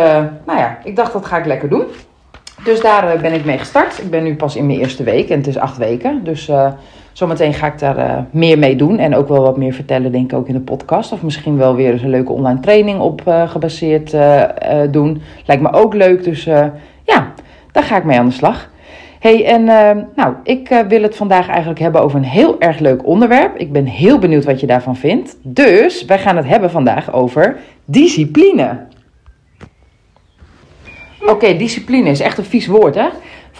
nou 0.46 0.60
ja, 0.60 0.78
ik 0.84 0.96
dacht 0.96 1.14
dat 1.14 1.26
ga 1.26 1.38
ik 1.38 1.46
lekker 1.46 1.70
doen. 1.70 1.86
Dus 2.64 2.82
daar 2.82 3.14
eh, 3.14 3.22
ben 3.22 3.34
ik 3.34 3.46
mee 3.46 3.58
gestart. 3.58 4.00
Ik 4.00 4.10
ben 4.10 4.24
nu 4.24 4.36
pas 4.36 4.56
in 4.56 4.66
mijn 4.66 4.80
eerste 4.80 5.04
week 5.04 5.30
en 5.30 5.38
het 5.38 5.48
is 5.48 5.58
acht 5.58 5.78
weken. 5.78 6.24
Dus 6.24 6.52
zometeen 7.14 7.54
ga 7.54 7.68
ik 7.68 7.80
daar 7.80 7.98
uh, 7.98 8.18
meer 8.32 8.60
mee 8.60 8.76
doen. 8.76 8.98
En 8.98 9.16
ook 9.16 9.28
wel 9.28 9.42
wat 9.42 9.58
meer 9.58 9.74
vertellen, 9.74 10.12
denk 10.12 10.32
ik, 10.32 10.38
ook 10.38 10.48
in 10.48 10.54
de 10.54 10.60
podcast. 10.60 11.12
Of 11.12 11.22
misschien 11.22 11.58
wel 11.58 11.76
weer 11.76 11.92
eens 11.92 12.02
een 12.02 12.10
leuke 12.10 12.32
online 12.32 12.60
training 12.60 13.00
op 13.00 13.22
uh, 13.28 13.50
gebaseerd 13.50 14.16
doen. 14.92 15.22
Lijkt 15.46 15.62
me 15.62 15.72
ook 15.72 15.94
leuk. 15.94 16.24
Dus 16.24 16.44
ja, 17.04 17.34
daar 17.72 17.84
ga 17.84 17.98
ik 17.98 18.04
mee 18.04 18.18
aan 18.18 18.26
de 18.26 18.32
slag. 18.32 18.70
hey, 19.20 19.46
en 19.46 19.64
nou, 20.16 20.34
ik 20.44 20.84
wil 20.88 21.02
het 21.02 21.16
vandaag 21.16 21.48
eigenlijk 21.48 21.80
hebben 21.80 22.02
over 22.02 22.18
een 22.18 22.24
heel 22.24 22.60
erg 22.60 22.80
leuk 22.80 23.06
onderwerp. 23.06 23.58
Ik 23.58 23.72
ben 23.72 23.86
heel 23.86 24.20
benieuwd 24.20 24.46
wat 24.46 24.60
je 24.60 24.68
daarvan 24.68 24.96
vindt. 24.96 25.38
Dus 25.44 26.06
wij 26.06 26.20
gaan 26.20 26.38
het 26.38 26.48
hebben 26.48 26.72
vandaag 26.72 27.14
over 27.14 27.58
discipline. 27.86 28.90
Oké, 31.26 31.58
discipline 31.58 32.10
is 32.10 32.20
echt 32.20 32.38
een 32.38 32.44
vies 32.44 32.68
woord, 32.68 32.96
hè? 32.96 33.08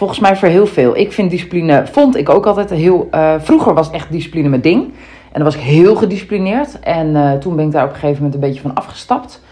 Volgens 0.02 0.22
mij 0.22 0.36
voor 0.36 0.48
heel 0.48 0.66
veel. 0.66 0.96
Ik 0.96 1.12
vind 1.12 1.30
discipline, 1.30 1.86
vond 1.86 2.16
ik 2.16 2.28
ook 2.28 2.46
altijd 2.46 2.70
heel. 2.70 3.08
Uh, 3.14 3.34
vroeger 3.38 3.74
was 3.74 3.90
echt 3.90 4.12
discipline 4.12 4.48
mijn 4.48 4.60
ding. 4.60 4.84
En 4.84 4.92
dan 5.32 5.42
was 5.42 5.54
ik 5.54 5.60
heel 5.60 5.94
gedisciplineerd. 5.94 6.80
En 6.80 7.08
uh, 7.08 7.32
toen 7.32 7.56
ben 7.56 7.64
ik 7.64 7.72
daar 7.72 7.84
op 7.84 7.90
een 7.90 7.94
gegeven 7.94 8.16
moment 8.16 8.34
een 8.34 8.48
beetje 8.48 8.60
van 8.60 8.74
afgestapt. 8.74 9.42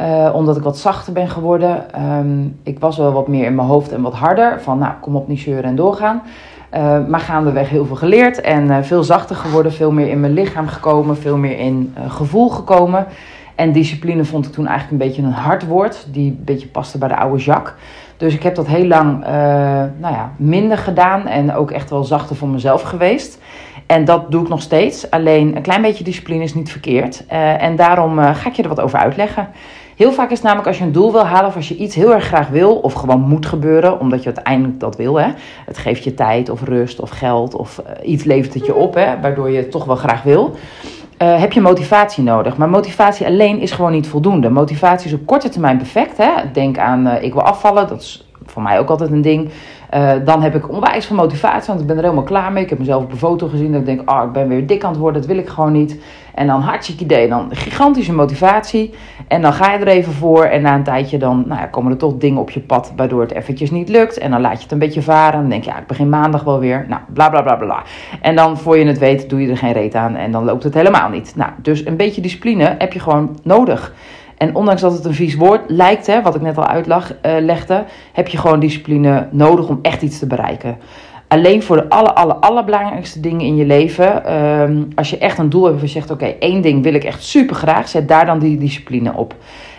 Uh, 0.00 0.30
omdat 0.34 0.56
ik 0.56 0.62
wat 0.62 0.78
zachter 0.78 1.12
ben 1.12 1.28
geworden. 1.28 1.86
Um, 2.18 2.58
ik 2.62 2.78
was 2.78 2.96
wel 2.96 3.12
wat 3.12 3.28
meer 3.28 3.44
in 3.44 3.54
mijn 3.54 3.68
hoofd 3.68 3.92
en 3.92 4.02
wat 4.02 4.14
harder. 4.14 4.60
Van 4.60 4.78
nou, 4.78 4.92
kom 5.00 5.16
op, 5.16 5.28
niet 5.28 5.40
zeuren 5.40 5.64
en 5.64 5.76
doorgaan. 5.76 6.22
maar 7.08 7.20
gaandeweg 7.20 7.68
heel 7.68 7.86
veel 7.86 7.96
geleerd. 7.96 8.40
En 8.40 8.84
veel 8.84 9.02
zachter 9.02 9.36
geworden. 9.36 9.72
Veel 9.72 9.90
meer 9.90 10.08
in 10.08 10.20
mijn 10.20 10.32
lichaam 10.32 10.68
gekomen. 10.68 11.16
Veel 11.16 11.36
meer 11.36 11.58
in 11.58 11.94
gevoel 12.08 12.48
gekomen. 12.48 13.06
En 13.54 13.72
discipline 13.72 14.24
vond 14.24 14.46
ik 14.46 14.52
toen 14.52 14.66
eigenlijk 14.66 15.02
een 15.02 15.08
beetje 15.08 15.22
een 15.22 15.32
hard 15.32 15.66
woord, 15.66 16.06
die 16.10 16.30
een 16.30 16.44
beetje 16.44 16.66
paste 16.66 16.98
bij 16.98 17.08
de 17.08 17.16
oude 17.16 17.42
Jacques. 17.42 17.74
Dus 18.24 18.34
ik 18.34 18.42
heb 18.42 18.54
dat 18.54 18.66
heel 18.66 18.86
lang 18.86 19.22
uh, 19.22 19.28
nou 19.98 20.14
ja, 20.14 20.32
minder 20.36 20.78
gedaan 20.78 21.26
en 21.26 21.54
ook 21.54 21.70
echt 21.70 21.90
wel 21.90 22.04
zachter 22.04 22.36
voor 22.36 22.48
mezelf 22.48 22.82
geweest. 22.82 23.38
En 23.86 24.04
dat 24.04 24.30
doe 24.30 24.42
ik 24.42 24.48
nog 24.48 24.62
steeds. 24.62 25.10
Alleen 25.10 25.56
een 25.56 25.62
klein 25.62 25.82
beetje 25.82 26.04
discipline 26.04 26.42
is 26.42 26.54
niet 26.54 26.70
verkeerd. 26.70 27.24
Uh, 27.32 27.62
en 27.62 27.76
daarom 27.76 28.18
uh, 28.18 28.34
ga 28.34 28.48
ik 28.48 28.54
je 28.54 28.62
er 28.62 28.68
wat 28.68 28.80
over 28.80 28.98
uitleggen. 28.98 29.48
Heel 29.96 30.12
vaak 30.12 30.30
is 30.30 30.36
het 30.36 30.42
namelijk 30.42 30.68
als 30.68 30.78
je 30.78 30.84
een 30.84 30.92
doel 30.92 31.12
wil 31.12 31.24
halen 31.26 31.46
of 31.46 31.56
als 31.56 31.68
je 31.68 31.76
iets 31.76 31.94
heel 31.94 32.14
erg 32.14 32.24
graag 32.24 32.48
wil 32.48 32.76
of 32.76 32.92
gewoon 32.92 33.20
moet 33.20 33.46
gebeuren, 33.46 34.00
omdat 34.00 34.20
je 34.22 34.26
uiteindelijk 34.34 34.80
dat 34.80 34.96
wil. 34.96 35.20
Hè? 35.20 35.28
Het 35.66 35.78
geeft 35.78 36.04
je 36.04 36.14
tijd 36.14 36.48
of 36.48 36.62
rust 36.62 37.00
of 37.00 37.10
geld 37.10 37.54
of 37.56 37.82
iets 38.02 38.24
levert 38.24 38.54
het 38.54 38.66
je 38.66 38.74
op, 38.74 38.94
hè? 38.94 39.20
waardoor 39.20 39.50
je 39.50 39.56
het 39.56 39.70
toch 39.70 39.84
wel 39.84 39.96
graag 39.96 40.22
wil. 40.22 40.54
Uh, 41.24 41.40
heb 41.40 41.52
je 41.52 41.60
motivatie 41.60 42.24
nodig. 42.24 42.56
Maar 42.56 42.68
motivatie 42.68 43.26
alleen 43.26 43.58
is 43.58 43.72
gewoon 43.72 43.92
niet 43.92 44.08
voldoende. 44.08 44.50
Motivatie 44.50 45.06
is 45.06 45.12
op 45.12 45.26
korte 45.26 45.48
termijn 45.48 45.76
perfect. 45.76 46.16
Hè? 46.16 46.30
Denk 46.52 46.78
aan 46.78 47.06
uh, 47.06 47.22
ik 47.22 47.32
wil 47.32 47.42
afvallen, 47.42 47.88
dat 47.88 48.00
is 48.00 48.28
voor 48.46 48.62
mij 48.62 48.78
ook 48.78 48.88
altijd 48.88 49.10
een 49.10 49.22
ding. 49.22 49.50
Uh, 49.94 50.12
dan 50.24 50.42
heb 50.42 50.54
ik 50.54 50.70
onwijs 50.70 51.06
veel 51.06 51.16
motivatie, 51.16 51.66
want 51.66 51.80
ik 51.80 51.86
ben 51.86 51.96
er 51.96 52.02
helemaal 52.02 52.24
klaar 52.24 52.52
mee. 52.52 52.62
Ik 52.62 52.70
heb 52.70 52.78
mezelf 52.78 53.02
op 53.02 53.12
een 53.12 53.18
foto 53.18 53.48
gezien 53.48 53.72
dat 53.72 53.80
ik 53.80 53.86
denk, 53.86 54.10
oh, 54.10 54.22
ik 54.24 54.32
ben 54.32 54.48
weer 54.48 54.66
dik 54.66 54.84
aan 54.84 54.90
het 54.90 55.00
worden, 55.00 55.20
dat 55.20 55.30
wil 55.30 55.38
ik 55.38 55.48
gewoon 55.48 55.72
niet. 55.72 56.00
En 56.34 56.46
dan 56.46 56.60
hartstikke 56.60 57.04
idee, 57.04 57.28
dan 57.28 57.48
gigantische 57.50 58.12
motivatie. 58.12 58.94
En 59.28 59.42
dan 59.42 59.52
ga 59.52 59.72
je 59.72 59.78
er 59.78 59.86
even 59.86 60.12
voor 60.12 60.44
en 60.44 60.62
na 60.62 60.74
een 60.74 60.82
tijdje 60.82 61.18
dan 61.18 61.44
nou 61.46 61.60
ja, 61.60 61.66
komen 61.66 61.92
er 61.92 61.98
toch 61.98 62.16
dingen 62.16 62.40
op 62.40 62.50
je 62.50 62.60
pad 62.60 62.92
waardoor 62.96 63.20
het 63.20 63.32
eventjes 63.32 63.70
niet 63.70 63.88
lukt. 63.88 64.18
En 64.18 64.30
dan 64.30 64.40
laat 64.40 64.56
je 64.56 64.62
het 64.62 64.72
een 64.72 64.78
beetje 64.78 65.02
varen. 65.02 65.40
Dan 65.40 65.50
denk 65.50 65.64
je, 65.64 65.70
ja, 65.70 65.78
ik 65.78 65.86
begin 65.86 66.08
maandag 66.08 66.44
wel 66.44 66.58
weer. 66.58 66.84
Nou, 66.88 67.00
bla 67.12 67.28
bla 67.28 67.42
bla 67.42 67.54
bla. 67.54 67.82
En 68.20 68.36
dan 68.36 68.58
voor 68.58 68.78
je 68.78 68.86
het 68.86 68.98
weet 68.98 69.30
doe 69.30 69.40
je 69.40 69.50
er 69.50 69.56
geen 69.56 69.72
reet 69.72 69.94
aan 69.94 70.16
en 70.16 70.32
dan 70.32 70.44
loopt 70.44 70.62
het 70.62 70.74
helemaal 70.74 71.08
niet. 71.08 71.32
Nou, 71.36 71.50
dus 71.62 71.86
een 71.86 71.96
beetje 71.96 72.20
discipline 72.20 72.74
heb 72.78 72.92
je 72.92 73.00
gewoon 73.00 73.38
nodig. 73.42 73.94
En 74.36 74.54
ondanks 74.54 74.80
dat 74.80 74.92
het 74.92 75.04
een 75.04 75.14
vies 75.14 75.34
woord 75.34 75.60
lijkt, 75.66 76.06
hè, 76.06 76.22
wat 76.22 76.34
ik 76.34 76.40
net 76.40 76.58
al 76.58 76.66
uitlegde, 76.66 77.74
uh, 77.74 77.80
heb 78.12 78.28
je 78.28 78.38
gewoon 78.38 78.60
discipline 78.60 79.28
nodig 79.30 79.68
om 79.68 79.78
echt 79.82 80.02
iets 80.02 80.18
te 80.18 80.26
bereiken. 80.26 80.78
Alleen 81.28 81.62
voor 81.62 81.76
de 81.76 81.88
aller, 81.88 82.12
aller, 82.12 82.34
allerbelangrijkste 82.34 83.20
dingen 83.20 83.46
in 83.46 83.56
je 83.56 83.64
leven. 83.64 84.22
Uh, 84.26 84.82
als 84.94 85.10
je 85.10 85.18
echt 85.18 85.38
een 85.38 85.50
doel 85.50 85.64
hebt 85.64 85.82
en 85.82 85.88
zegt: 85.88 86.10
Oké, 86.10 86.26
één 86.26 86.60
ding 86.62 86.82
wil 86.82 86.94
ik 86.94 87.04
echt 87.04 87.24
super 87.24 87.56
graag, 87.56 87.88
zet 87.88 88.08
daar 88.08 88.26
dan 88.26 88.38
die 88.38 88.58
discipline 88.58 89.12
op. 89.14 89.34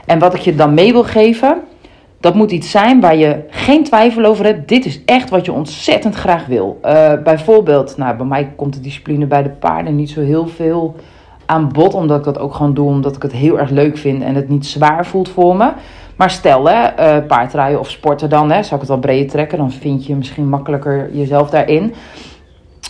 En 0.06 0.20
wat 0.20 0.34
ik 0.34 0.40
je 0.40 0.56
dan 0.56 0.74
mee 0.74 0.92
wil 0.92 1.04
geven, 1.04 1.62
dat 2.20 2.36
moet 2.36 2.52
iets 2.52 2.72
zijn 2.72 3.00
waar 3.00 3.16
je 3.16 3.44
geen 3.50 3.84
twijfel 3.84 4.26
over 4.26 4.46
hebt. 4.46 4.68
Dit 4.68 4.86
is 4.86 5.02
echt 5.06 5.30
wat 5.30 5.46
je 5.46 5.52
ontzettend 5.52 6.16
graag 6.16 6.46
wil. 6.46 6.80
Uh, 6.86 7.14
bijvoorbeeld, 7.24 7.98
nou, 7.98 8.18
bij 8.18 8.26
mij 8.26 8.54
komt 8.56 8.74
de 8.74 8.80
discipline 8.80 9.26
bij 9.26 9.44
de 9.44 9.50
paarden 9.50 9.96
niet 9.96 10.10
zo 10.10 10.22
heel 10.22 10.48
veel 10.48 10.96
aan 11.46 11.72
bod, 11.72 11.94
omdat 11.94 12.18
ik 12.18 12.24
dat 12.24 12.40
ook 12.40 12.54
gewoon 12.54 12.74
doe, 12.74 12.88
omdat 12.88 13.16
ik 13.16 13.22
het 13.22 13.32
heel 13.32 13.60
erg 13.60 13.70
leuk 13.70 13.98
vind 13.98 14.24
en 14.24 14.36
het 14.36 14.50
niet 14.50 14.66
zwaar 14.66 15.06
voelt 15.06 15.30
voor 15.30 15.56
me. 15.56 15.72
Maar 16.16 16.30
stel, 16.30 16.70
hè, 16.70 16.84
uh, 17.18 17.28
paardrijden 17.28 17.80
of 17.80 17.90
sporten 17.90 18.30
dan, 18.30 18.52
hè, 18.52 18.64
zou 18.64 18.74
ik 18.74 18.80
het 18.80 18.90
wel 18.90 19.00
breder 19.00 19.30
trekken, 19.30 19.58
dan 19.58 19.72
vind 19.72 20.06
je 20.06 20.16
misschien 20.16 20.50
makkelijker 20.50 21.10
jezelf 21.14 21.50
daarin. 21.50 21.94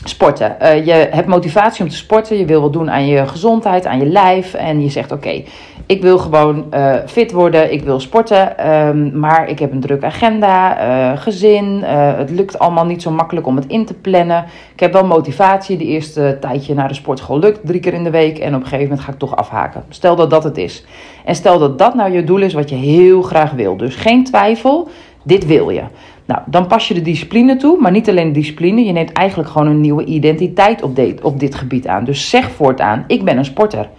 Sporten. 0.08 0.56
Uh, 0.62 0.86
je 0.86 0.92
hebt 0.92 1.28
motivatie 1.28 1.84
om 1.84 1.90
te 1.90 1.96
sporten. 1.96 2.38
Je 2.38 2.46
wil 2.46 2.62
wat 2.62 2.74
doen 2.74 2.92
aan 2.92 3.08
je 3.08 3.28
gezondheid, 3.28 3.86
aan 3.86 4.00
je 4.00 4.06
lijf. 4.06 4.54
En 4.54 4.82
je 4.82 4.90
zegt: 4.90 5.12
Oké, 5.12 5.44
ik 5.86 6.02
wil 6.02 6.18
gewoon 6.18 6.66
uh, 6.74 6.96
fit 7.06 7.32
worden. 7.32 7.74
Ik 7.74 7.84
wil 7.84 8.00
sporten. 8.00 8.72
Um, 8.72 9.20
maar 9.20 9.50
ik 9.50 9.60
heb 9.60 9.72
een 9.72 9.80
drukke 9.80 10.06
agenda, 10.06 10.78
uh, 11.12 11.18
gezin. 11.22 11.84
het 11.84 12.30
lukt 12.30 12.60
allemaal 12.60 12.86
niet 12.86 13.02
zo 13.02 13.12
makkelijk 13.12 13.48
om 13.48 13.56
het 13.56 13.68
in 13.68 13.86
te 13.86 13.94
plannen. 13.94 14.46
Ik 14.74 14.80
heb 14.80 14.94
wel 14.94 15.06
motivatie. 15.06 15.78
De 15.78 15.86
eerste 15.86 16.38
tijdje 16.40 16.74
naar 16.74 16.88
de 16.88 16.94
sportschool 16.94 17.40
lukt 17.40 17.60
drie 17.64 17.80
keer 17.80 17.94
in 17.94 18.04
de 18.04 18.10
week. 18.10 18.38
En 18.38 18.56
op 18.56 18.62
een 18.62 18.68
gegeven 18.68 18.84
moment 18.84 19.02
ga 19.02 19.12
ik 19.12 19.20
toch 19.20 19.36
afhaken. 19.36 19.84
Stel 19.90 20.16
dat 20.16 20.30
dat 20.30 20.44
het 20.44 20.58
is. 20.58 20.86
En 21.26 21.36
stel 21.36 21.60
dat 21.60 21.78
dat 21.78 21.96
nou 21.96 22.12
je 22.12 22.24
doel 22.24 22.42
is 22.42 22.54
wat 22.54 22.70
je 22.70 22.76
heel 22.76 23.22
graag 23.22 23.52
wil. 23.52 23.78
Dus 23.78 23.96
geen 23.96 24.24
twijfel. 24.24 24.90
Dit 25.24 25.46
wil 25.46 25.70
je. 25.70 25.84
Nou, 26.26 26.42
dan 26.46 26.68
pas 26.68 26.88
je 26.88 26.94
de 26.94 27.02
discipline 27.02 27.56
toe, 27.56 27.78
maar 27.82 27.92
niet 27.92 28.10
alleen 28.10 28.28
de 28.28 28.40
discipline. 28.40 28.86
Je 28.86 28.92
neemt 28.92 29.12
eigenlijk 29.12 29.50
gewoon 29.50 29.68
een 29.68 29.82
nieuwe 29.82 30.06
identiteit 30.06 30.82
op, 30.82 31.00
op 31.22 31.40
dit 31.40 31.56
gebied 31.56 31.88
aan. 31.88 32.04
Dus 32.04 32.30
zeg 32.30 32.52
voortaan: 32.52 33.04
ik 33.08 33.24
ben 33.24 33.38
een 33.38 33.46
sporter. 33.46 33.90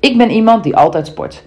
Ik 0.00 0.16
ben 0.16 0.30
iemand 0.30 0.64
die 0.64 0.76
altijd 0.76 1.06
sport. 1.06 1.44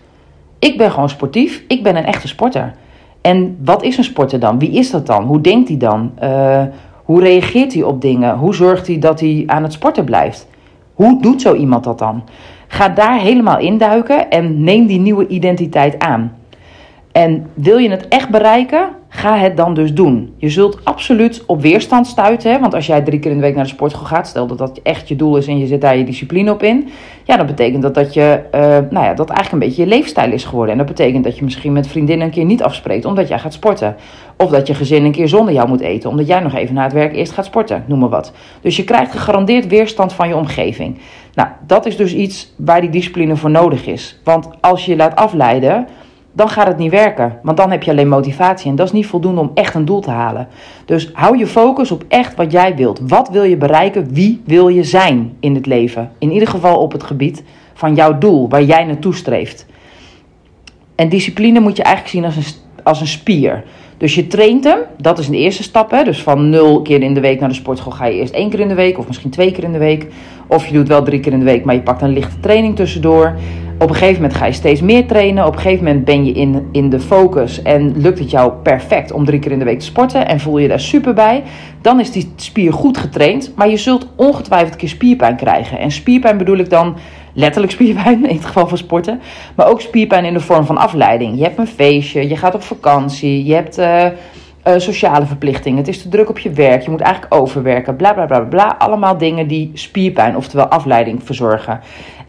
Ik 0.60 0.78
ben 0.78 0.92
gewoon 0.92 1.10
sportief. 1.10 1.64
Ik 1.68 1.84
ben 1.84 1.96
een 1.96 2.06
echte 2.06 2.28
sporter. 2.28 2.74
En 3.22 3.58
wat 3.64 3.84
is 3.84 3.98
een 3.98 4.04
sporter 4.04 4.40
dan? 4.40 4.60
Wie 4.60 4.72
is 4.72 4.92
dat 4.92 5.06
dan? 5.06 5.24
Hoe 5.24 5.42
denkt 5.42 5.68
hij 5.68 5.78
dan? 5.78 6.12
Uh, 6.24 6.64
hoe 7.04 7.22
reageert 7.22 7.74
hij 7.74 7.84
op 7.84 8.02
dingen? 8.02 8.38
Hoe 8.38 8.56
zorgt 8.56 8.88
hij 8.88 9.00
dat 9.00 9.20
hij 9.20 9.44
aan 9.46 9.64
het 9.64 9.74
sporten 9.74 10.06
blijft? 10.06 10.48
Hoe 10.94 11.22
doet 11.22 11.42
zo 11.42 11.56
iemand 11.56 11.84
dat 11.84 12.00
dan? 12.00 12.24
Ga 12.68 12.90
daar 12.90 13.20
helemaal 13.20 13.60
induiken 13.60 14.30
en 14.30 14.64
neem 14.64 14.86
die 14.86 15.00
nieuwe 15.00 15.28
identiteit 15.28 16.00
aan. 16.00 16.36
En 17.12 17.48
wil 17.54 17.78
je 17.78 17.90
het 17.90 18.08
echt 18.08 18.30
bereiken, 18.30 18.90
ga 19.22 19.38
het 19.38 19.58
dan 19.58 19.74
dus 19.74 19.94
doen. 19.94 20.34
Je 20.38 20.50
zult 20.50 20.80
absoluut 20.84 21.44
op 21.46 21.62
weerstand 21.62 22.08
stuiten. 22.08 22.52
Hè? 22.52 22.60
Want 22.60 22.74
als 22.74 22.86
jij 22.86 23.02
drie 23.02 23.20
keer 23.20 23.32
in 23.32 23.38
de 23.38 23.44
week 23.44 23.56
naar 23.56 23.64
de 23.64 23.70
sportschool 23.70 24.06
gaat, 24.06 24.28
stel 24.28 24.48
dat 24.48 24.58
dat 24.58 24.80
echt 24.84 25.08
je 25.08 25.16
doel 25.16 25.38
is 25.38 25.48
en 25.48 25.60
je 25.60 25.68
zet 25.68 25.82
daar 25.82 25.98
je 25.98 26.04
discipline 26.04 26.52
op 26.52 26.64
in. 26.64 26.90
Ja, 27.24 27.38
dan 27.38 27.46
betekent 27.46 27.82
dat 27.82 27.94
dat 27.94 28.14
je, 28.14 28.40
uh, 28.56 28.62
nou 28.62 29.06
ja, 29.06 29.14
dat 29.14 29.30
eigenlijk 29.30 29.52
een 29.52 29.70
beetje 29.70 29.84
je 29.84 29.88
leefstijl 29.88 30.32
is 30.32 30.44
geworden. 30.44 30.72
En 30.72 30.78
dat 30.78 30.88
betekent 30.88 31.24
dat 31.24 31.38
je 31.38 31.44
misschien 31.44 31.74
met 31.74 31.88
vriendinnen 31.88 32.26
een 32.26 32.34
keer 32.34 32.46
niet 32.46 32.64
afspreekt 32.64 33.06
omdat 33.06 33.28
jij 33.28 33.40
gaat 33.40 33.54
sporten. 33.54 33.96
Of 34.38 34.50
dat 34.50 34.68
je 34.68 34.74
gezin 34.74 35.06
een 35.06 35.12
keer 35.12 35.28
zonder 35.28 35.54
jou 35.54 35.68
moet 35.68 35.82
eten 35.82 36.10
omdat 36.10 36.28
jij 36.28 36.40
nog 36.40 36.56
even 36.56 36.76
na 36.76 36.84
het 36.84 36.94
werk 36.94 37.16
eerst 37.16 37.32
gaat 37.32 37.46
sporten, 37.46 37.84
noem 37.88 38.00
maar 38.00 38.10
wat. 38.10 38.34
Dus 38.62 38.76
je 38.76 38.84
krijgt 38.84 39.12
gegarandeerd 39.12 39.68
weerstand 39.68 40.14
van 40.14 40.28
je 40.28 40.36
omgeving. 40.36 40.98
Nou, 41.34 41.50
dat 41.68 41.86
is 41.86 41.98
dus 41.98 42.14
iets 42.14 42.54
waar 42.58 42.82
die 42.82 42.90
discipline 42.90 43.36
voor 43.36 43.52
nodig 43.52 43.88
is. 43.88 44.20
Want 44.24 44.50
als 44.62 44.86
je 44.86 44.92
je 44.92 44.98
laat 44.98 45.16
afleiden 45.16 45.88
dan 46.32 46.50
gaat 46.50 46.68
het 46.68 46.78
niet 46.78 46.92
werken. 46.92 47.40
Want 47.44 47.58
dan 47.58 47.72
heb 47.72 47.84
je 47.84 47.92
alleen 47.92 48.08
motivatie. 48.08 48.70
En 48.70 48.76
dat 48.76 48.86
is 48.86 48.92
niet 48.92 49.06
voldoende 49.06 49.42
om 49.42 49.52
echt 49.54 49.76
een 49.76 49.86
doel 49.86 50.02
te 50.02 50.10
halen. 50.10 50.48
Dus 50.86 51.10
hou 51.14 51.38
je 51.38 51.48
focus 51.48 51.92
op 51.92 52.04
echt 52.08 52.36
wat 52.36 52.52
jij 52.52 52.76
wilt. 52.76 53.00
Wat 53.08 53.30
wil 53.30 53.44
je 53.44 53.58
bereiken? 53.58 54.14
Wie 54.14 54.42
wil 54.46 54.68
je 54.68 54.84
zijn 54.84 55.34
in 55.40 55.56
het 55.56 55.66
leven? 55.66 56.12
In 56.18 56.32
ieder 56.32 56.48
geval 56.48 56.78
op 56.78 56.92
het 56.92 57.04
gebied 57.04 57.44
van 57.74 57.96
jouw 57.96 58.18
doel, 58.18 58.50
waar 58.50 58.64
jij 58.64 58.84
naartoe 58.84 59.16
streeft. 59.16 59.66
En 60.96 61.10
discipline 61.10 61.60
moet 61.60 61.78
je 61.78 61.84
eigenlijk 61.84 62.16
zien 62.16 62.26
als 62.26 62.36
een, 62.36 62.84
als 62.84 63.02
een 63.02 63.08
spier. 63.08 63.64
Dus 63.98 64.16
je 64.16 64.28
traint 64.28 64.64
hem, 64.64 64.80
dat 64.98 65.20
is 65.20 65.30
de 65.30 65.38
eerste 65.38 65.64
stap. 65.64 65.92
Hè? 65.92 66.04
Dus 66.04 66.24
van 66.24 66.50
nul 66.50 66.82
keer 66.82 67.02
in 67.02 67.14
de 67.14 67.20
week 67.20 67.40
naar 67.40 67.50
de 67.50 67.56
sportschool 67.56 67.92
ga 67.92 68.06
je 68.06 68.20
eerst 68.20 68.34
één 68.34 68.50
keer 68.50 68.60
in 68.60 68.68
de 68.68 68.74
week, 68.74 68.98
of 68.98 69.08
misschien 69.08 69.30
twee 69.30 69.52
keer 69.52 69.64
in 69.64 69.72
de 69.72 69.78
week. 69.78 70.08
Of 70.48 70.68
je 70.68 70.74
doet 70.74 70.88
wel 70.88 71.04
drie 71.04 71.20
keer 71.20 71.34
in 71.34 71.40
de 71.40 71.46
week, 71.46 71.66
maar 71.66 71.76
je 71.76 71.82
pakt 71.82 72.02
een 72.02 72.14
lichte 72.14 72.40
training 72.40 72.76
tussendoor. 72.76 73.36
Op 73.82 73.90
een 73.90 73.96
gegeven 73.96 74.22
moment 74.22 74.40
ga 74.40 74.46
je 74.46 74.54
steeds 74.54 74.82
meer 74.82 75.08
trainen. 75.08 75.46
Op 75.46 75.54
een 75.54 75.60
gegeven 75.60 75.86
moment 75.86 76.06
ben 76.06 76.26
je 76.26 76.32
in, 76.32 76.70
in 76.72 76.90
de 76.90 77.00
focus 77.00 77.62
en 77.62 78.02
lukt 78.02 78.20
het 78.20 78.32
jou 78.32 78.52
perfect 78.52 79.12
om 79.12 79.26
drie 79.26 79.40
keer 79.40 79.52
in 79.52 79.60
de 79.60 79.66
week 79.66 79.80
te 79.80 79.86
sporten 79.86 80.28
en 80.28 80.40
voel 80.40 80.58
je 80.58 80.68
daar 80.68 80.80
super 80.80 81.14
bij. 81.14 81.44
Dan 81.82 82.00
is 82.00 82.12
die 82.12 82.34
spier 82.36 82.74
goed 82.74 82.98
getraind, 82.98 83.52
maar 83.56 83.70
je 83.70 83.78
zult 83.78 84.08
ongetwijfeld 84.16 84.72
een 84.72 84.80
keer 84.80 84.90
spierpijn 84.90 85.36
krijgen. 85.36 85.80
En 85.80 85.92
spierpijn 85.92 86.38
bedoel 86.38 86.58
ik 86.58 86.70
dan 86.70 86.98
letterlijk 87.34 87.74
spierpijn 87.78 88.26
in 88.30 88.36
het 88.36 88.46
geval 88.46 88.68
van 88.68 88.78
sporten, 88.78 89.22
maar 89.56 89.68
ook 89.68 89.82
spierpijn 89.82 90.26
in 90.26 90.34
de 90.34 90.40
vorm 90.40 90.66
van 90.66 90.78
afleiding. 90.78 91.38
Je 91.38 91.44
hebt 91.44 91.58
een 91.58 91.68
feestje, 91.68 92.30
je 92.30 92.38
gaat 92.38 92.56
op 92.56 92.64
vakantie, 92.64 93.46
je 93.46 93.54
hebt. 93.54 93.80
Uh, 93.80 94.06
uh, 94.68 94.74
sociale 94.78 95.26
verplichtingen. 95.26 95.78
Het 95.78 95.88
is 95.88 96.02
te 96.02 96.10
druk 96.10 96.30
op 96.30 96.40
je 96.40 96.52
werk. 96.52 96.82
Je 96.82 96.90
moet 96.90 97.02
eigenlijk 97.02 97.34
overwerken. 97.34 97.96
Bla 97.96 98.14
bla 98.14 98.26
bla 98.26 98.40
bla. 98.40 98.76
Allemaal 98.78 99.18
dingen 99.18 99.48
die 99.48 99.72
spierpijn, 99.74 100.36
oftewel 100.36 100.66
afleiding, 100.66 101.24
verzorgen. 101.24 101.80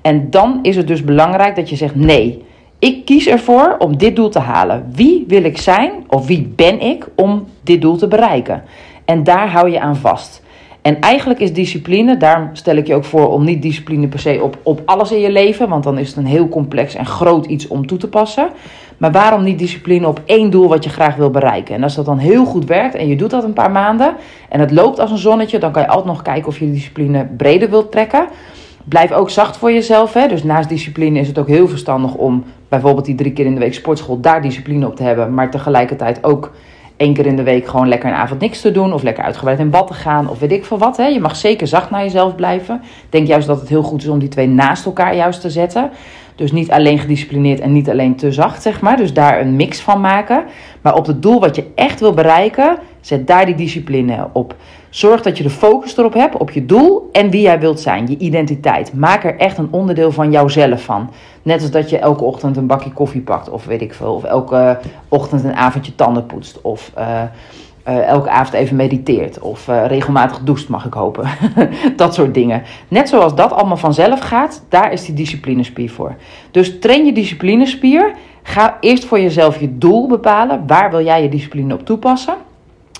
En 0.02 0.30
dan 0.30 0.58
is 0.62 0.76
het 0.76 0.86
dus 0.86 1.04
belangrijk 1.04 1.56
dat 1.56 1.68
je 1.68 1.76
zegt: 1.76 1.94
nee, 1.94 2.44
ik 2.78 3.04
kies 3.04 3.26
ervoor 3.26 3.76
om 3.78 3.96
dit 3.96 4.16
doel 4.16 4.28
te 4.28 4.38
halen. 4.38 4.86
Wie 4.94 5.24
wil 5.28 5.44
ik 5.44 5.58
zijn 5.58 5.92
of 6.08 6.26
wie 6.26 6.52
ben 6.56 6.80
ik 6.80 7.08
om 7.14 7.46
dit 7.62 7.80
doel 7.80 7.96
te 7.96 8.08
bereiken? 8.08 8.62
En 9.04 9.24
daar 9.24 9.50
hou 9.50 9.70
je 9.70 9.80
aan 9.80 9.96
vast. 9.96 10.42
En 10.82 11.00
eigenlijk 11.00 11.40
is 11.40 11.52
discipline, 11.52 12.16
daarom 12.16 12.48
stel 12.52 12.76
ik 12.76 12.86
je 12.86 12.94
ook 12.94 13.04
voor 13.04 13.28
om 13.28 13.44
niet 13.44 13.62
discipline 13.62 14.08
per 14.08 14.18
se 14.18 14.42
op, 14.42 14.58
op 14.62 14.82
alles 14.84 15.12
in 15.12 15.20
je 15.20 15.30
leven, 15.30 15.68
want 15.68 15.84
dan 15.84 15.98
is 15.98 16.08
het 16.08 16.16
een 16.16 16.26
heel 16.26 16.48
complex 16.48 16.94
en 16.94 17.06
groot 17.06 17.46
iets 17.46 17.68
om 17.68 17.86
toe 17.86 17.98
te 17.98 18.08
passen. 18.08 18.50
Maar 18.96 19.12
waarom 19.12 19.42
niet 19.42 19.58
discipline 19.58 20.08
op 20.08 20.20
één 20.24 20.50
doel 20.50 20.68
wat 20.68 20.84
je 20.84 20.90
graag 20.90 21.16
wil 21.16 21.30
bereiken? 21.30 21.74
En 21.74 21.82
als 21.82 21.94
dat 21.94 22.04
dan 22.04 22.18
heel 22.18 22.44
goed 22.44 22.64
werkt 22.64 22.94
en 22.94 23.08
je 23.08 23.16
doet 23.16 23.30
dat 23.30 23.44
een 23.44 23.52
paar 23.52 23.70
maanden 23.70 24.14
en 24.48 24.60
het 24.60 24.70
loopt 24.70 25.00
als 25.00 25.10
een 25.10 25.18
zonnetje, 25.18 25.58
dan 25.58 25.72
kan 25.72 25.82
je 25.82 25.88
altijd 25.88 26.06
nog 26.06 26.22
kijken 26.22 26.48
of 26.48 26.58
je 26.58 26.72
discipline 26.72 27.26
breder 27.36 27.70
wilt 27.70 27.92
trekken. 27.92 28.26
Blijf 28.84 29.12
ook 29.12 29.30
zacht 29.30 29.56
voor 29.56 29.72
jezelf. 29.72 30.12
Hè? 30.12 30.28
Dus 30.28 30.42
naast 30.42 30.68
discipline 30.68 31.18
is 31.18 31.28
het 31.28 31.38
ook 31.38 31.48
heel 31.48 31.68
verstandig 31.68 32.14
om 32.14 32.44
bijvoorbeeld 32.68 33.04
die 33.04 33.14
drie 33.14 33.32
keer 33.32 33.46
in 33.46 33.54
de 33.54 33.60
week 33.60 33.74
sportschool 33.74 34.20
daar 34.20 34.42
discipline 34.42 34.86
op 34.86 34.96
te 34.96 35.02
hebben. 35.02 35.34
Maar 35.34 35.50
tegelijkertijd 35.50 36.24
ook 36.24 36.52
één 36.96 37.14
keer 37.14 37.26
in 37.26 37.36
de 37.36 37.42
week 37.42 37.66
gewoon 37.66 37.88
lekker 37.88 38.08
een 38.08 38.14
avond 38.14 38.40
niks 38.40 38.60
te 38.60 38.70
doen. 38.70 38.92
Of 38.92 39.02
lekker 39.02 39.24
uitgebreid 39.24 39.58
in 39.58 39.70
bad 39.70 39.86
te 39.86 39.94
gaan. 39.94 40.28
Of 40.28 40.38
weet 40.38 40.52
ik 40.52 40.64
veel 40.64 40.78
wat. 40.78 40.96
Hè? 40.96 41.06
Je 41.06 41.20
mag 41.20 41.36
zeker 41.36 41.66
zacht 41.66 41.90
naar 41.90 42.02
jezelf 42.02 42.34
blijven. 42.34 42.74
Ik 42.82 43.10
denk 43.10 43.26
juist 43.26 43.46
dat 43.46 43.60
het 43.60 43.68
heel 43.68 43.82
goed 43.82 44.02
is 44.02 44.08
om 44.08 44.18
die 44.18 44.28
twee 44.28 44.48
naast 44.48 44.86
elkaar 44.86 45.14
juist 45.14 45.40
te 45.40 45.50
zetten. 45.50 45.90
Dus 46.34 46.52
niet 46.52 46.70
alleen 46.70 46.98
gedisciplineerd 46.98 47.60
en 47.60 47.72
niet 47.72 47.90
alleen 47.90 48.16
te 48.16 48.32
zacht, 48.32 48.62
zeg 48.62 48.80
maar. 48.80 48.96
Dus 48.96 49.12
daar 49.12 49.40
een 49.40 49.56
mix 49.56 49.80
van 49.80 50.00
maken. 50.00 50.44
Maar 50.80 50.94
op 50.94 51.06
het 51.06 51.22
doel 51.22 51.40
wat 51.40 51.56
je 51.56 51.64
echt 51.74 52.00
wil 52.00 52.14
bereiken, 52.14 52.78
zet 53.00 53.26
daar 53.26 53.46
die 53.46 53.54
discipline 53.54 54.28
op. 54.32 54.54
Zorg 54.92 55.22
dat 55.22 55.36
je 55.36 55.42
de 55.42 55.50
focus 55.50 55.96
erop 55.96 56.14
hebt, 56.14 56.36
op 56.36 56.50
je 56.50 56.66
doel 56.66 57.08
en 57.12 57.30
wie 57.30 57.40
jij 57.40 57.60
wilt 57.60 57.80
zijn, 57.80 58.06
je 58.06 58.16
identiteit. 58.16 58.94
Maak 58.94 59.24
er 59.24 59.38
echt 59.38 59.58
een 59.58 59.68
onderdeel 59.70 60.12
van 60.12 60.30
jouzelf 60.30 60.82
van. 60.82 61.10
Net 61.42 61.60
als 61.60 61.70
dat 61.70 61.90
je 61.90 61.98
elke 61.98 62.24
ochtend 62.24 62.56
een 62.56 62.66
bakje 62.66 62.92
koffie 62.92 63.20
pakt, 63.20 63.50
of 63.50 63.64
weet 63.64 63.80
ik 63.80 63.94
veel. 63.94 64.14
Of 64.14 64.24
elke 64.24 64.78
ochtend 65.08 65.44
een 65.44 65.54
avondje 65.54 65.94
tanden 65.94 66.26
poetst. 66.26 66.60
Of 66.60 66.92
uh, 66.98 67.22
uh, 67.88 68.08
elke 68.08 68.30
avond 68.30 68.54
even 68.54 68.76
mediteert. 68.76 69.38
Of 69.38 69.66
regelmatig 69.66 70.38
doucht, 70.38 70.68
mag 70.68 70.86
ik 70.86 70.92
hopen. 70.92 71.28
dat 71.96 72.14
soort 72.14 72.34
dingen. 72.34 72.62
Net 72.88 73.08
zoals 73.08 73.34
dat 73.34 73.52
allemaal 73.52 73.76
vanzelf 73.76 74.20
gaat, 74.20 74.62
daar 74.68 74.92
is 74.92 75.04
die 75.04 75.14
disciplinespier 75.14 75.90
voor. 75.90 76.14
Dus 76.50 76.78
train 76.78 77.04
je 77.04 77.12
disciplinespier. 77.12 78.12
Ga 78.42 78.76
eerst 78.80 79.04
voor 79.04 79.20
jezelf 79.20 79.60
je 79.60 79.78
doel 79.78 80.08
bepalen. 80.08 80.66
Waar 80.66 80.90
wil 80.90 81.04
jij 81.04 81.22
je 81.22 81.28
discipline 81.28 81.74
op 81.74 81.86
toepassen? 81.86 82.34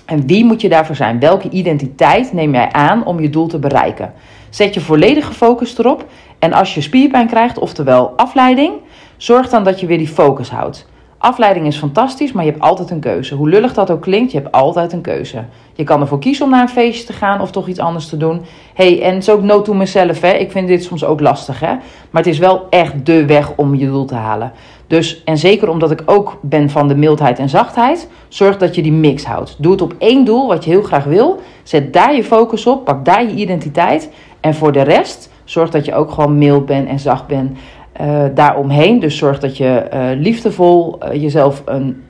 En 0.05 0.27
wie 0.27 0.45
moet 0.45 0.61
je 0.61 0.69
daarvoor 0.69 0.95
zijn? 0.95 1.19
Welke 1.19 1.49
identiteit 1.49 2.33
neem 2.33 2.53
jij 2.53 2.71
aan 2.71 3.05
om 3.05 3.19
je 3.19 3.29
doel 3.29 3.47
te 3.47 3.59
bereiken? 3.59 4.13
Zet 4.49 4.73
je 4.73 4.81
volledige 4.81 5.33
focus 5.33 5.77
erop. 5.77 6.05
En 6.39 6.53
als 6.53 6.73
je 6.73 6.81
spierpijn 6.81 7.27
krijgt, 7.27 7.59
oftewel 7.59 8.13
afleiding, 8.15 8.73
zorg 9.17 9.49
dan 9.49 9.63
dat 9.63 9.79
je 9.79 9.87
weer 9.87 9.97
die 9.97 10.07
focus 10.07 10.49
houdt. 10.49 10.87
Afleiding 11.17 11.67
is 11.67 11.77
fantastisch, 11.77 12.31
maar 12.31 12.45
je 12.45 12.51
hebt 12.51 12.63
altijd 12.63 12.89
een 12.89 12.99
keuze. 12.99 13.35
Hoe 13.35 13.49
lullig 13.49 13.73
dat 13.73 13.91
ook 13.91 14.01
klinkt, 14.01 14.31
je 14.31 14.37
hebt 14.39 14.51
altijd 14.51 14.93
een 14.93 15.01
keuze. 15.01 15.43
Je 15.73 15.83
kan 15.83 16.01
ervoor 16.01 16.19
kiezen 16.19 16.45
om 16.45 16.51
naar 16.51 16.61
een 16.61 16.69
feestje 16.69 17.05
te 17.05 17.13
gaan 17.13 17.41
of 17.41 17.51
toch 17.51 17.67
iets 17.67 17.79
anders 17.79 18.07
te 18.07 18.17
doen. 18.17 18.41
hey, 18.73 19.01
en 19.01 19.13
het 19.13 19.21
is 19.23 19.29
ook 19.29 19.41
no 19.41 19.61
to 19.61 19.73
mezelf, 19.73 20.21
hè. 20.21 20.31
Ik 20.31 20.51
vind 20.51 20.67
dit 20.67 20.83
soms 20.83 21.05
ook 21.05 21.19
lastig, 21.19 21.59
hè. 21.59 21.73
Maar 22.09 22.21
het 22.23 22.27
is 22.27 22.37
wel 22.37 22.67
echt 22.69 23.05
de 23.05 23.25
weg 23.25 23.55
om 23.55 23.75
je 23.75 23.85
doel 23.85 24.05
te 24.05 24.15
halen. 24.15 24.51
Dus, 24.93 25.23
en 25.23 25.37
zeker 25.37 25.69
omdat 25.69 25.91
ik 25.91 26.01
ook 26.05 26.39
ben 26.41 26.69
van 26.69 26.87
de 26.87 26.95
mildheid 26.95 27.39
en 27.39 27.49
zachtheid, 27.49 28.07
zorg 28.27 28.57
dat 28.57 28.75
je 28.75 28.81
die 28.81 28.91
mix 28.91 29.25
houdt. 29.25 29.55
Doe 29.59 29.71
het 29.71 29.81
op 29.81 29.95
één 29.97 30.25
doel 30.25 30.47
wat 30.47 30.63
je 30.63 30.69
heel 30.69 30.81
graag 30.81 31.03
wil. 31.03 31.39
Zet 31.63 31.93
daar 31.93 32.15
je 32.15 32.23
focus 32.23 32.65
op, 32.65 32.85
pak 32.85 33.05
daar 33.05 33.23
je 33.23 33.35
identiteit. 33.35 34.09
En 34.39 34.53
voor 34.53 34.71
de 34.71 34.81
rest, 34.81 35.29
zorg 35.43 35.69
dat 35.69 35.85
je 35.85 35.95
ook 35.95 36.11
gewoon 36.11 36.37
mild 36.37 36.65
bent 36.65 36.87
en 36.87 36.99
zacht 36.99 37.27
bent 37.27 37.57
uh, 38.01 38.23
daaromheen. 38.35 38.99
Dus 38.99 39.17
zorg 39.17 39.39
dat 39.39 39.57
je 39.57 39.87
uh, 39.93 40.09
liefdevol 40.21 40.97
uh, 41.03 41.21
jezelf 41.21 41.61
een 41.65 42.03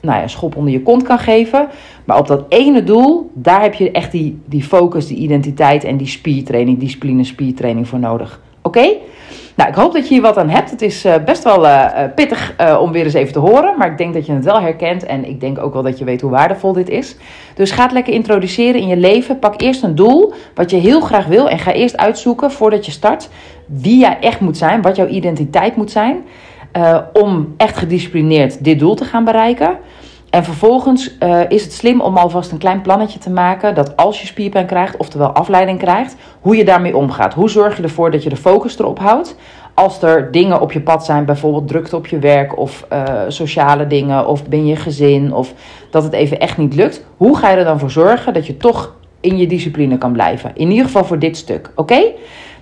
nou 0.00 0.20
ja, 0.20 0.28
schop 0.28 0.56
onder 0.56 0.72
je 0.72 0.82
kont 0.82 1.02
kan 1.02 1.18
geven. 1.18 1.68
Maar 2.04 2.18
op 2.18 2.26
dat 2.26 2.44
ene 2.48 2.84
doel, 2.84 3.30
daar 3.32 3.62
heb 3.62 3.74
je 3.74 3.90
echt 3.90 4.12
die, 4.12 4.40
die 4.44 4.62
focus, 4.62 5.06
die 5.06 5.18
identiteit 5.18 5.84
en 5.84 5.96
die 5.96 6.06
spiertraining, 6.06 6.78
discipline 6.78 7.24
spiertraining 7.24 7.88
voor 7.88 7.98
nodig. 7.98 8.40
Oké? 8.62 8.88
Nou, 9.56 9.70
ik 9.70 9.74
hoop 9.74 9.92
dat 9.92 10.08
je 10.08 10.14
hier 10.14 10.22
wat 10.22 10.36
aan 10.36 10.48
hebt. 10.48 10.70
Het 10.70 10.82
is 10.82 11.06
best 11.24 11.44
wel 11.44 11.66
pittig 12.14 12.54
om 12.80 12.92
weer 12.92 13.04
eens 13.04 13.14
even 13.14 13.32
te 13.32 13.38
horen. 13.38 13.74
Maar 13.78 13.90
ik 13.90 13.98
denk 13.98 14.14
dat 14.14 14.26
je 14.26 14.32
het 14.32 14.44
wel 14.44 14.60
herkent. 14.60 15.04
En 15.04 15.28
ik 15.28 15.40
denk 15.40 15.58
ook 15.58 15.72
wel 15.72 15.82
dat 15.82 15.98
je 15.98 16.04
weet 16.04 16.20
hoe 16.20 16.30
waardevol 16.30 16.72
dit 16.72 16.88
is. 16.88 17.16
Dus 17.54 17.70
ga 17.70 17.82
het 17.82 17.92
lekker 17.92 18.12
introduceren 18.12 18.80
in 18.80 18.88
je 18.88 18.96
leven. 18.96 19.38
Pak 19.38 19.60
eerst 19.60 19.82
een 19.82 19.94
doel 19.94 20.32
wat 20.54 20.70
je 20.70 20.76
heel 20.76 21.00
graag 21.00 21.26
wil. 21.26 21.48
En 21.48 21.58
ga 21.58 21.72
eerst 21.72 21.96
uitzoeken 21.96 22.50
voordat 22.50 22.86
je 22.86 22.92
start 22.92 23.28
wie 23.66 23.98
jij 23.98 24.16
echt 24.20 24.40
moet 24.40 24.56
zijn, 24.56 24.82
wat 24.82 24.96
jouw 24.96 25.06
identiteit 25.06 25.76
moet 25.76 25.90
zijn, 25.90 26.24
om 27.12 27.54
echt 27.56 27.76
gedisciplineerd 27.76 28.64
dit 28.64 28.78
doel 28.78 28.94
te 28.94 29.04
gaan 29.04 29.24
bereiken. 29.24 29.78
En 30.34 30.44
vervolgens 30.44 31.16
uh, 31.20 31.40
is 31.48 31.62
het 31.62 31.72
slim 31.72 32.00
om 32.00 32.16
alvast 32.16 32.50
een 32.52 32.58
klein 32.58 32.80
plannetje 32.80 33.18
te 33.18 33.30
maken 33.30 33.74
dat 33.74 33.96
als 33.96 34.20
je 34.20 34.26
spierpijn 34.26 34.66
krijgt, 34.66 34.96
oftewel 34.96 35.28
afleiding 35.28 35.78
krijgt, 35.78 36.16
hoe 36.40 36.56
je 36.56 36.64
daarmee 36.64 36.96
omgaat. 36.96 37.34
Hoe 37.34 37.50
zorg 37.50 37.76
je 37.76 37.82
ervoor 37.82 38.10
dat 38.10 38.22
je 38.22 38.28
de 38.28 38.36
focus 38.36 38.78
erop 38.78 38.98
houdt? 38.98 39.36
Als 39.74 40.02
er 40.02 40.30
dingen 40.32 40.60
op 40.60 40.72
je 40.72 40.80
pad 40.80 41.04
zijn, 41.04 41.24
bijvoorbeeld 41.24 41.68
drukte 41.68 41.96
op 41.96 42.06
je 42.06 42.18
werk 42.18 42.58
of 42.58 42.86
uh, 42.92 43.02
sociale 43.28 43.86
dingen 43.86 44.26
of 44.26 44.48
ben 44.48 44.66
je 44.66 44.76
gezin 44.76 45.34
of 45.34 45.52
dat 45.90 46.02
het 46.02 46.12
even 46.12 46.40
echt 46.40 46.58
niet 46.58 46.74
lukt, 46.74 47.04
hoe 47.16 47.36
ga 47.36 47.50
je 47.50 47.56
er 47.56 47.64
dan 47.64 47.78
voor 47.78 47.90
zorgen 47.90 48.34
dat 48.34 48.46
je 48.46 48.56
toch 48.56 48.94
in 49.20 49.36
je 49.36 49.46
discipline 49.46 49.98
kan 49.98 50.12
blijven? 50.12 50.50
In 50.54 50.70
ieder 50.70 50.84
geval 50.84 51.04
voor 51.04 51.18
dit 51.18 51.36
stuk, 51.36 51.70
oké? 51.74 52.00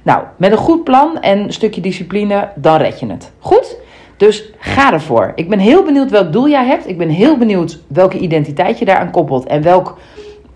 Nou, 0.03 0.23
met 0.37 0.53
een 0.53 0.59
goed 0.59 0.85
plan 0.85 1.21
en 1.21 1.39
een 1.39 1.53
stukje 1.53 1.81
discipline, 1.81 2.49
dan 2.55 2.77
red 2.77 3.01
je 3.01 3.07
het. 3.07 3.33
Goed? 3.39 3.77
Dus 4.23 4.53
ga 4.59 4.93
ervoor. 4.93 5.33
Ik 5.35 5.49
ben 5.49 5.59
heel 5.59 5.85
benieuwd 5.85 6.11
welk 6.11 6.33
doel 6.33 6.49
jij 6.49 6.67
hebt. 6.67 6.89
Ik 6.89 6.99
ben 6.99 7.09
heel 7.09 7.37
benieuwd 7.37 7.79
welke 7.87 8.19
identiteit 8.19 8.79
je 8.79 8.85
daaraan 8.85 9.11
koppelt 9.11 9.47
en 9.47 9.63
welk 9.63 9.99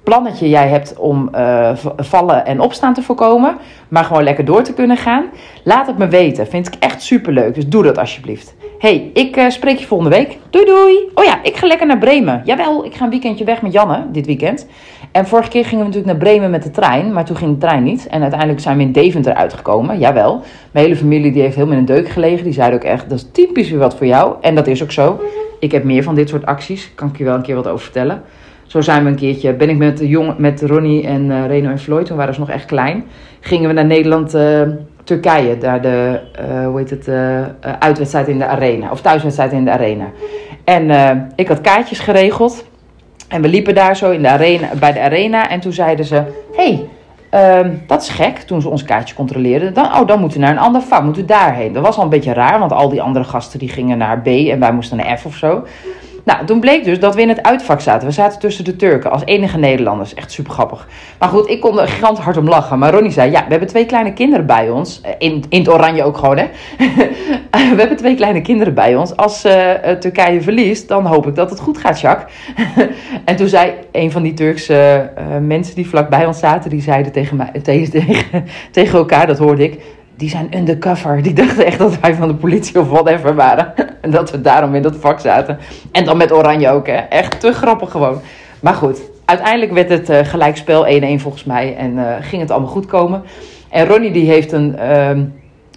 plannetje 0.02 0.48
jij 0.48 0.68
hebt 0.68 0.96
om 0.96 1.28
uh, 1.34 1.76
vallen 1.96 2.46
en 2.46 2.60
opstaan 2.60 2.94
te 2.94 3.02
voorkomen, 3.02 3.56
maar 3.88 4.04
gewoon 4.04 4.22
lekker 4.22 4.44
door 4.44 4.62
te 4.62 4.74
kunnen 4.74 4.96
gaan, 4.96 5.24
laat 5.64 5.86
het 5.86 5.98
me 5.98 6.08
weten. 6.08 6.46
Vind 6.46 6.66
ik 6.66 6.74
echt 6.78 7.02
super 7.02 7.32
leuk. 7.32 7.54
Dus 7.54 7.68
doe 7.68 7.82
dat 7.82 7.98
alsjeblieft. 7.98 8.54
Hey, 8.78 9.10
ik 9.14 9.36
uh, 9.36 9.48
spreek 9.48 9.78
je 9.78 9.86
volgende 9.86 10.16
week. 10.16 10.38
Doei 10.50 10.64
doei. 10.64 11.08
Oh 11.14 11.24
ja, 11.24 11.42
ik 11.42 11.56
ga 11.56 11.66
lekker 11.66 11.86
naar 11.86 11.98
Bremen. 11.98 12.42
Jawel, 12.44 12.84
ik 12.84 12.94
ga 12.94 13.04
een 13.04 13.10
weekendje 13.10 13.44
weg 13.44 13.62
met 13.62 13.72
Janne 13.72 14.06
dit 14.12 14.26
weekend. 14.26 14.66
En 15.12 15.26
vorige 15.26 15.48
keer 15.48 15.64
gingen 15.64 15.78
we 15.78 15.84
natuurlijk 15.84 16.12
naar 16.12 16.28
Bremen 16.28 16.50
met 16.50 16.62
de 16.62 16.70
trein, 16.70 17.12
maar 17.12 17.24
toen 17.24 17.36
ging 17.36 17.52
de 17.52 17.66
trein 17.66 17.82
niet. 17.82 18.06
En 18.06 18.20
uiteindelijk 18.20 18.60
zijn 18.60 18.76
we 18.76 18.82
in 18.82 18.92
Deventer 18.92 19.34
uitgekomen. 19.34 19.98
Jawel. 19.98 20.42
Mijn 20.70 20.84
hele 20.84 20.98
familie 20.98 21.32
die 21.32 21.42
heeft 21.42 21.54
helemaal 21.54 21.76
in 21.76 21.80
een 21.80 21.94
deuk 21.94 22.08
gelegen. 22.08 22.44
Die 22.44 22.52
zeiden 22.52 22.78
ook 22.78 22.84
echt, 22.84 23.08
dat 23.08 23.18
is 23.18 23.28
typisch 23.32 23.70
weer 23.70 23.78
wat 23.78 23.96
voor 23.96 24.06
jou. 24.06 24.34
En 24.40 24.54
dat 24.54 24.66
is 24.66 24.82
ook 24.82 24.92
zo. 24.92 25.20
Ik 25.60 25.72
heb 25.72 25.84
meer 25.84 26.02
van 26.02 26.14
dit 26.14 26.28
soort 26.28 26.46
acties. 26.46 26.94
Kan 26.94 27.08
ik 27.08 27.18
je 27.18 27.24
wel 27.24 27.34
een 27.34 27.42
keer 27.42 27.54
wat 27.54 27.68
over 27.68 27.84
vertellen. 27.84 28.22
Zo 28.66 28.80
zijn 28.80 29.04
we 29.04 29.10
een 29.10 29.16
keertje, 29.16 29.54
ben 29.54 29.68
ik 29.68 29.76
met, 29.76 29.98
de 29.98 30.08
jongen, 30.08 30.34
met 30.38 30.62
Ronnie 30.62 31.06
en 31.06 31.30
uh, 31.30 31.46
Reno 31.46 31.70
en 31.70 31.78
Floyd, 31.78 32.06
toen 32.06 32.16
waren 32.16 32.34
ze 32.34 32.40
nog 32.40 32.50
echt 32.50 32.64
klein. 32.64 33.04
Gingen 33.40 33.68
we 33.68 33.74
naar 33.74 33.86
Nederland, 33.86 34.34
uh, 34.34 34.60
Turkije, 35.06 35.58
daar 35.58 35.82
de, 35.82 36.20
uh, 36.40 36.66
hoe 36.66 36.78
heet 36.78 36.90
het, 36.90 37.08
uitwedstrijd 37.78 38.28
in 38.28 38.38
de 38.38 38.46
arena. 38.46 38.90
Of 38.90 39.00
thuiswedstrijd 39.00 39.52
in 39.52 39.64
de 39.64 39.70
arena. 39.70 40.04
En 40.64 40.90
ik 41.34 41.48
had 41.48 41.60
kaartjes 41.60 41.98
geregeld. 41.98 42.64
En 43.28 43.42
we 43.42 43.48
liepen 43.48 43.74
daar 43.74 43.96
zo 43.96 44.10
in 44.10 44.22
de 44.22 44.28
arena, 44.28 44.68
bij 44.78 44.92
de 44.92 45.00
arena. 45.00 45.50
En 45.50 45.60
toen 45.60 45.72
zeiden 45.72 46.04
ze, 46.04 46.22
hey, 46.52 46.88
uh, 47.34 47.70
dat 47.86 48.02
is 48.02 48.08
gek, 48.08 48.38
toen 48.38 48.60
ze 48.60 48.68
ons 48.68 48.82
kaartje 48.82 49.14
controleerden. 49.14 49.74
Dan, 49.74 49.84
oh, 49.84 50.06
dan 50.06 50.20
moeten 50.20 50.38
we 50.38 50.44
naar 50.44 50.54
een 50.54 50.62
ander 50.62 50.82
vak, 50.82 51.02
moeten 51.02 51.22
we 51.22 51.28
daarheen. 51.28 51.72
Dat 51.72 51.82
was 51.82 51.96
al 51.96 52.02
een 52.02 52.08
beetje 52.08 52.32
raar, 52.32 52.58
want 52.58 52.72
al 52.72 52.88
die 52.88 53.02
andere 53.02 53.24
gasten 53.24 53.58
die 53.58 53.68
gingen 53.68 53.98
naar 53.98 54.20
B 54.20 54.26
en 54.26 54.60
wij 54.60 54.72
moesten 54.72 54.96
naar 54.96 55.18
F 55.18 55.24
of 55.24 55.34
zo. 55.36 55.64
Nou, 56.26 56.46
toen 56.46 56.60
bleek 56.60 56.84
dus 56.84 57.00
dat 57.00 57.14
we 57.14 57.20
in 57.20 57.28
het 57.28 57.42
uitvak 57.42 57.80
zaten. 57.80 58.06
We 58.06 58.14
zaten 58.14 58.38
tussen 58.38 58.64
de 58.64 58.76
Turken 58.76 59.10
als 59.10 59.22
enige 59.24 59.58
Nederlanders. 59.58 60.14
Echt 60.14 60.32
super 60.32 60.52
grappig. 60.52 60.88
Maar 61.18 61.28
goed, 61.28 61.48
ik 61.48 61.60
kon 61.60 61.80
er 61.80 61.88
gigantisch 61.88 62.24
hard 62.24 62.36
om 62.36 62.48
lachen. 62.48 62.78
Maar 62.78 62.92
Ronnie 62.92 63.12
zei, 63.12 63.30
ja, 63.30 63.44
we 63.44 63.50
hebben 63.50 63.68
twee 63.68 63.86
kleine 63.86 64.12
kinderen 64.12 64.46
bij 64.46 64.70
ons. 64.70 65.00
Eh, 65.00 65.10
in, 65.18 65.44
in 65.48 65.58
het 65.58 65.68
oranje 65.68 66.04
ook 66.04 66.16
gewoon, 66.16 66.36
hè. 66.36 66.46
we 67.76 67.76
hebben 67.78 67.96
twee 67.96 68.14
kleine 68.14 68.40
kinderen 68.40 68.74
bij 68.74 68.96
ons. 68.96 69.16
Als 69.16 69.44
uh, 69.44 69.70
Turkije 70.00 70.42
verliest, 70.42 70.88
dan 70.88 71.06
hoop 71.06 71.26
ik 71.26 71.34
dat 71.34 71.50
het 71.50 71.60
goed 71.60 71.78
gaat, 71.78 72.00
Jacques. 72.00 72.32
en 73.24 73.36
toen 73.36 73.48
zei 73.48 73.72
een 73.92 74.10
van 74.10 74.22
die 74.22 74.34
Turkse 74.34 75.10
mensen 75.40 75.74
die 75.74 75.88
vlakbij 75.88 76.26
ons 76.26 76.38
zaten... 76.38 76.70
die 76.70 76.82
zeiden 76.82 77.12
tegen, 77.12 77.36
mij, 77.36 77.50
tegen, 77.62 78.44
tegen 78.70 78.98
elkaar, 78.98 79.26
dat 79.26 79.38
hoorde 79.38 79.64
ik 79.64 79.80
die 80.16 80.28
zijn 80.28 80.56
undercover. 80.56 81.22
Die 81.22 81.32
dachten 81.32 81.66
echt 81.66 81.78
dat 81.78 82.00
wij 82.00 82.14
van 82.14 82.28
de 82.28 82.34
politie 82.34 82.80
of 82.80 82.88
whatever 82.88 83.34
waren. 83.34 83.72
En 84.00 84.10
dat 84.10 84.30
we 84.30 84.40
daarom 84.40 84.74
in 84.74 84.82
dat 84.82 84.96
vak 84.96 85.20
zaten. 85.20 85.58
En 85.92 86.04
dan 86.04 86.16
met 86.16 86.32
oranje 86.32 86.70
ook, 86.70 86.86
hè. 86.86 86.96
Echt 86.96 87.40
te 87.40 87.52
grappig 87.52 87.90
gewoon. 87.90 88.20
Maar 88.60 88.74
goed, 88.74 89.00
uiteindelijk 89.24 89.72
werd 89.72 89.88
het 89.88 90.10
uh, 90.10 90.18
gelijkspel 90.22 90.86
1-1 90.86 91.20
volgens 91.20 91.44
mij. 91.44 91.76
En 91.76 91.92
uh, 91.92 92.14
ging 92.20 92.42
het 92.42 92.50
allemaal 92.50 92.70
goed 92.70 92.86
komen. 92.86 93.22
En 93.68 93.86
Ronnie 93.86 94.10
die 94.10 94.30
heeft 94.30 94.52
een... 94.52 94.76
Uh, 94.78 95.10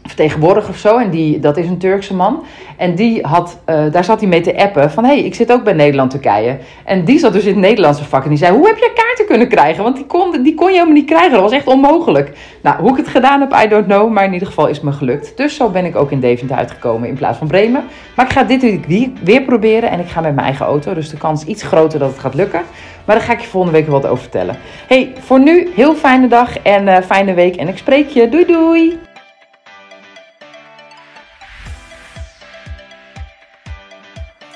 vertegenwoordiger 0.10 0.70
of 0.70 0.78
zo. 0.78 0.98
En 0.98 1.10
die, 1.10 1.40
dat 1.40 1.58
is 1.58 1.68
een 1.68 1.78
Turkse 1.78 2.16
man. 2.16 2.44
En 2.78 2.96
die 2.96 3.26
had, 3.26 3.60
uh, 3.70 3.92
daar 3.92 4.04
zat 4.04 4.20
hij 4.20 4.30
mee 4.30 4.42
te 4.42 4.58
appen 4.58 4.92
van... 4.92 5.06
hey, 5.06 5.20
ik 5.20 5.36
zit 5.36 5.52
ook 5.52 5.64
bij 5.64 5.74
Nederland-Turkije. 5.74 6.58
En 6.86 7.06
die 7.06 7.20
zat 7.20 7.34
dus 7.34 7.44
in 7.44 7.50
het 7.50 7.62
Nederlandse 7.62 8.04
vak. 8.04 8.24
En 8.24 8.30
die 8.30 8.38
zei, 8.38 8.56
hoe 8.56 8.68
heb 8.68 8.78
je 8.78 8.92
kaarten 8.96 9.26
kunnen 9.26 9.48
krijgen? 9.48 9.84
Want 9.84 9.96
die 9.96 10.06
kon, 10.06 10.44
die 10.44 10.56
kon 10.56 10.68
je 10.68 10.74
helemaal 10.74 10.94
niet 10.94 11.06
krijgen. 11.06 11.32
Dat 11.32 11.42
was 11.42 11.52
echt 11.52 11.68
onmogelijk. 11.68 12.32
Nou, 12.62 12.82
hoe 12.82 12.92
ik 12.92 12.98
het 12.98 13.08
gedaan 13.08 13.40
heb, 13.40 13.56
I 13.64 13.68
don't 13.68 13.86
know. 13.86 14.12
Maar 14.12 14.24
in 14.24 14.34
ieder 14.34 14.48
geval 14.48 14.68
is 14.68 14.76
het 14.76 14.86
me 14.86 14.92
gelukt. 14.92 15.38
Dus 15.38 15.56
zo 15.56 15.70
ben 15.70 15.86
ik 15.86 15.96
ook 15.96 16.12
in 16.12 16.20
Deventer 16.20 16.58
uitgekomen 16.58 17.10
in 17.10 17.16
plaats 17.16 17.38
van 17.38 17.48
Bremen. 17.48 17.84
Maar 18.16 18.26
ik 18.26 18.32
ga 18.32 18.44
dit 18.44 18.80
weer 19.24 19.42
proberen. 19.42 19.90
En 19.90 20.00
ik 20.00 20.08
ga 20.08 20.22
met 20.22 20.34
mijn 20.34 20.46
eigen 20.46 20.66
auto. 20.66 20.94
Dus 20.94 21.10
de 21.10 21.18
kans 21.18 21.42
is 21.42 21.48
iets 21.48 21.64
groter 21.64 22.00
dat 22.00 22.10
het 22.10 22.20
gaat 22.20 22.36
lukken. 22.36 22.62
Maar 23.06 23.18
daar 23.18 23.26
ga 23.26 23.34
ik 23.34 23.40
je 23.40 23.48
volgende 23.48 23.78
week 23.78 23.88
wat 23.88 24.06
over 24.06 24.22
vertellen. 24.22 24.56
hey, 24.88 25.14
voor 25.20 25.40
nu, 25.40 25.70
heel 25.76 25.96
fijne 25.96 26.28
dag 26.28 26.60
en 26.60 26.88
uh, 26.88 26.98
fijne 26.98 27.34
week. 27.34 27.56
En 27.56 27.68
ik 27.68 27.78
spreek 27.78 28.10
je. 28.10 28.30
Doei 28.30 28.46
doei! 28.46 29.09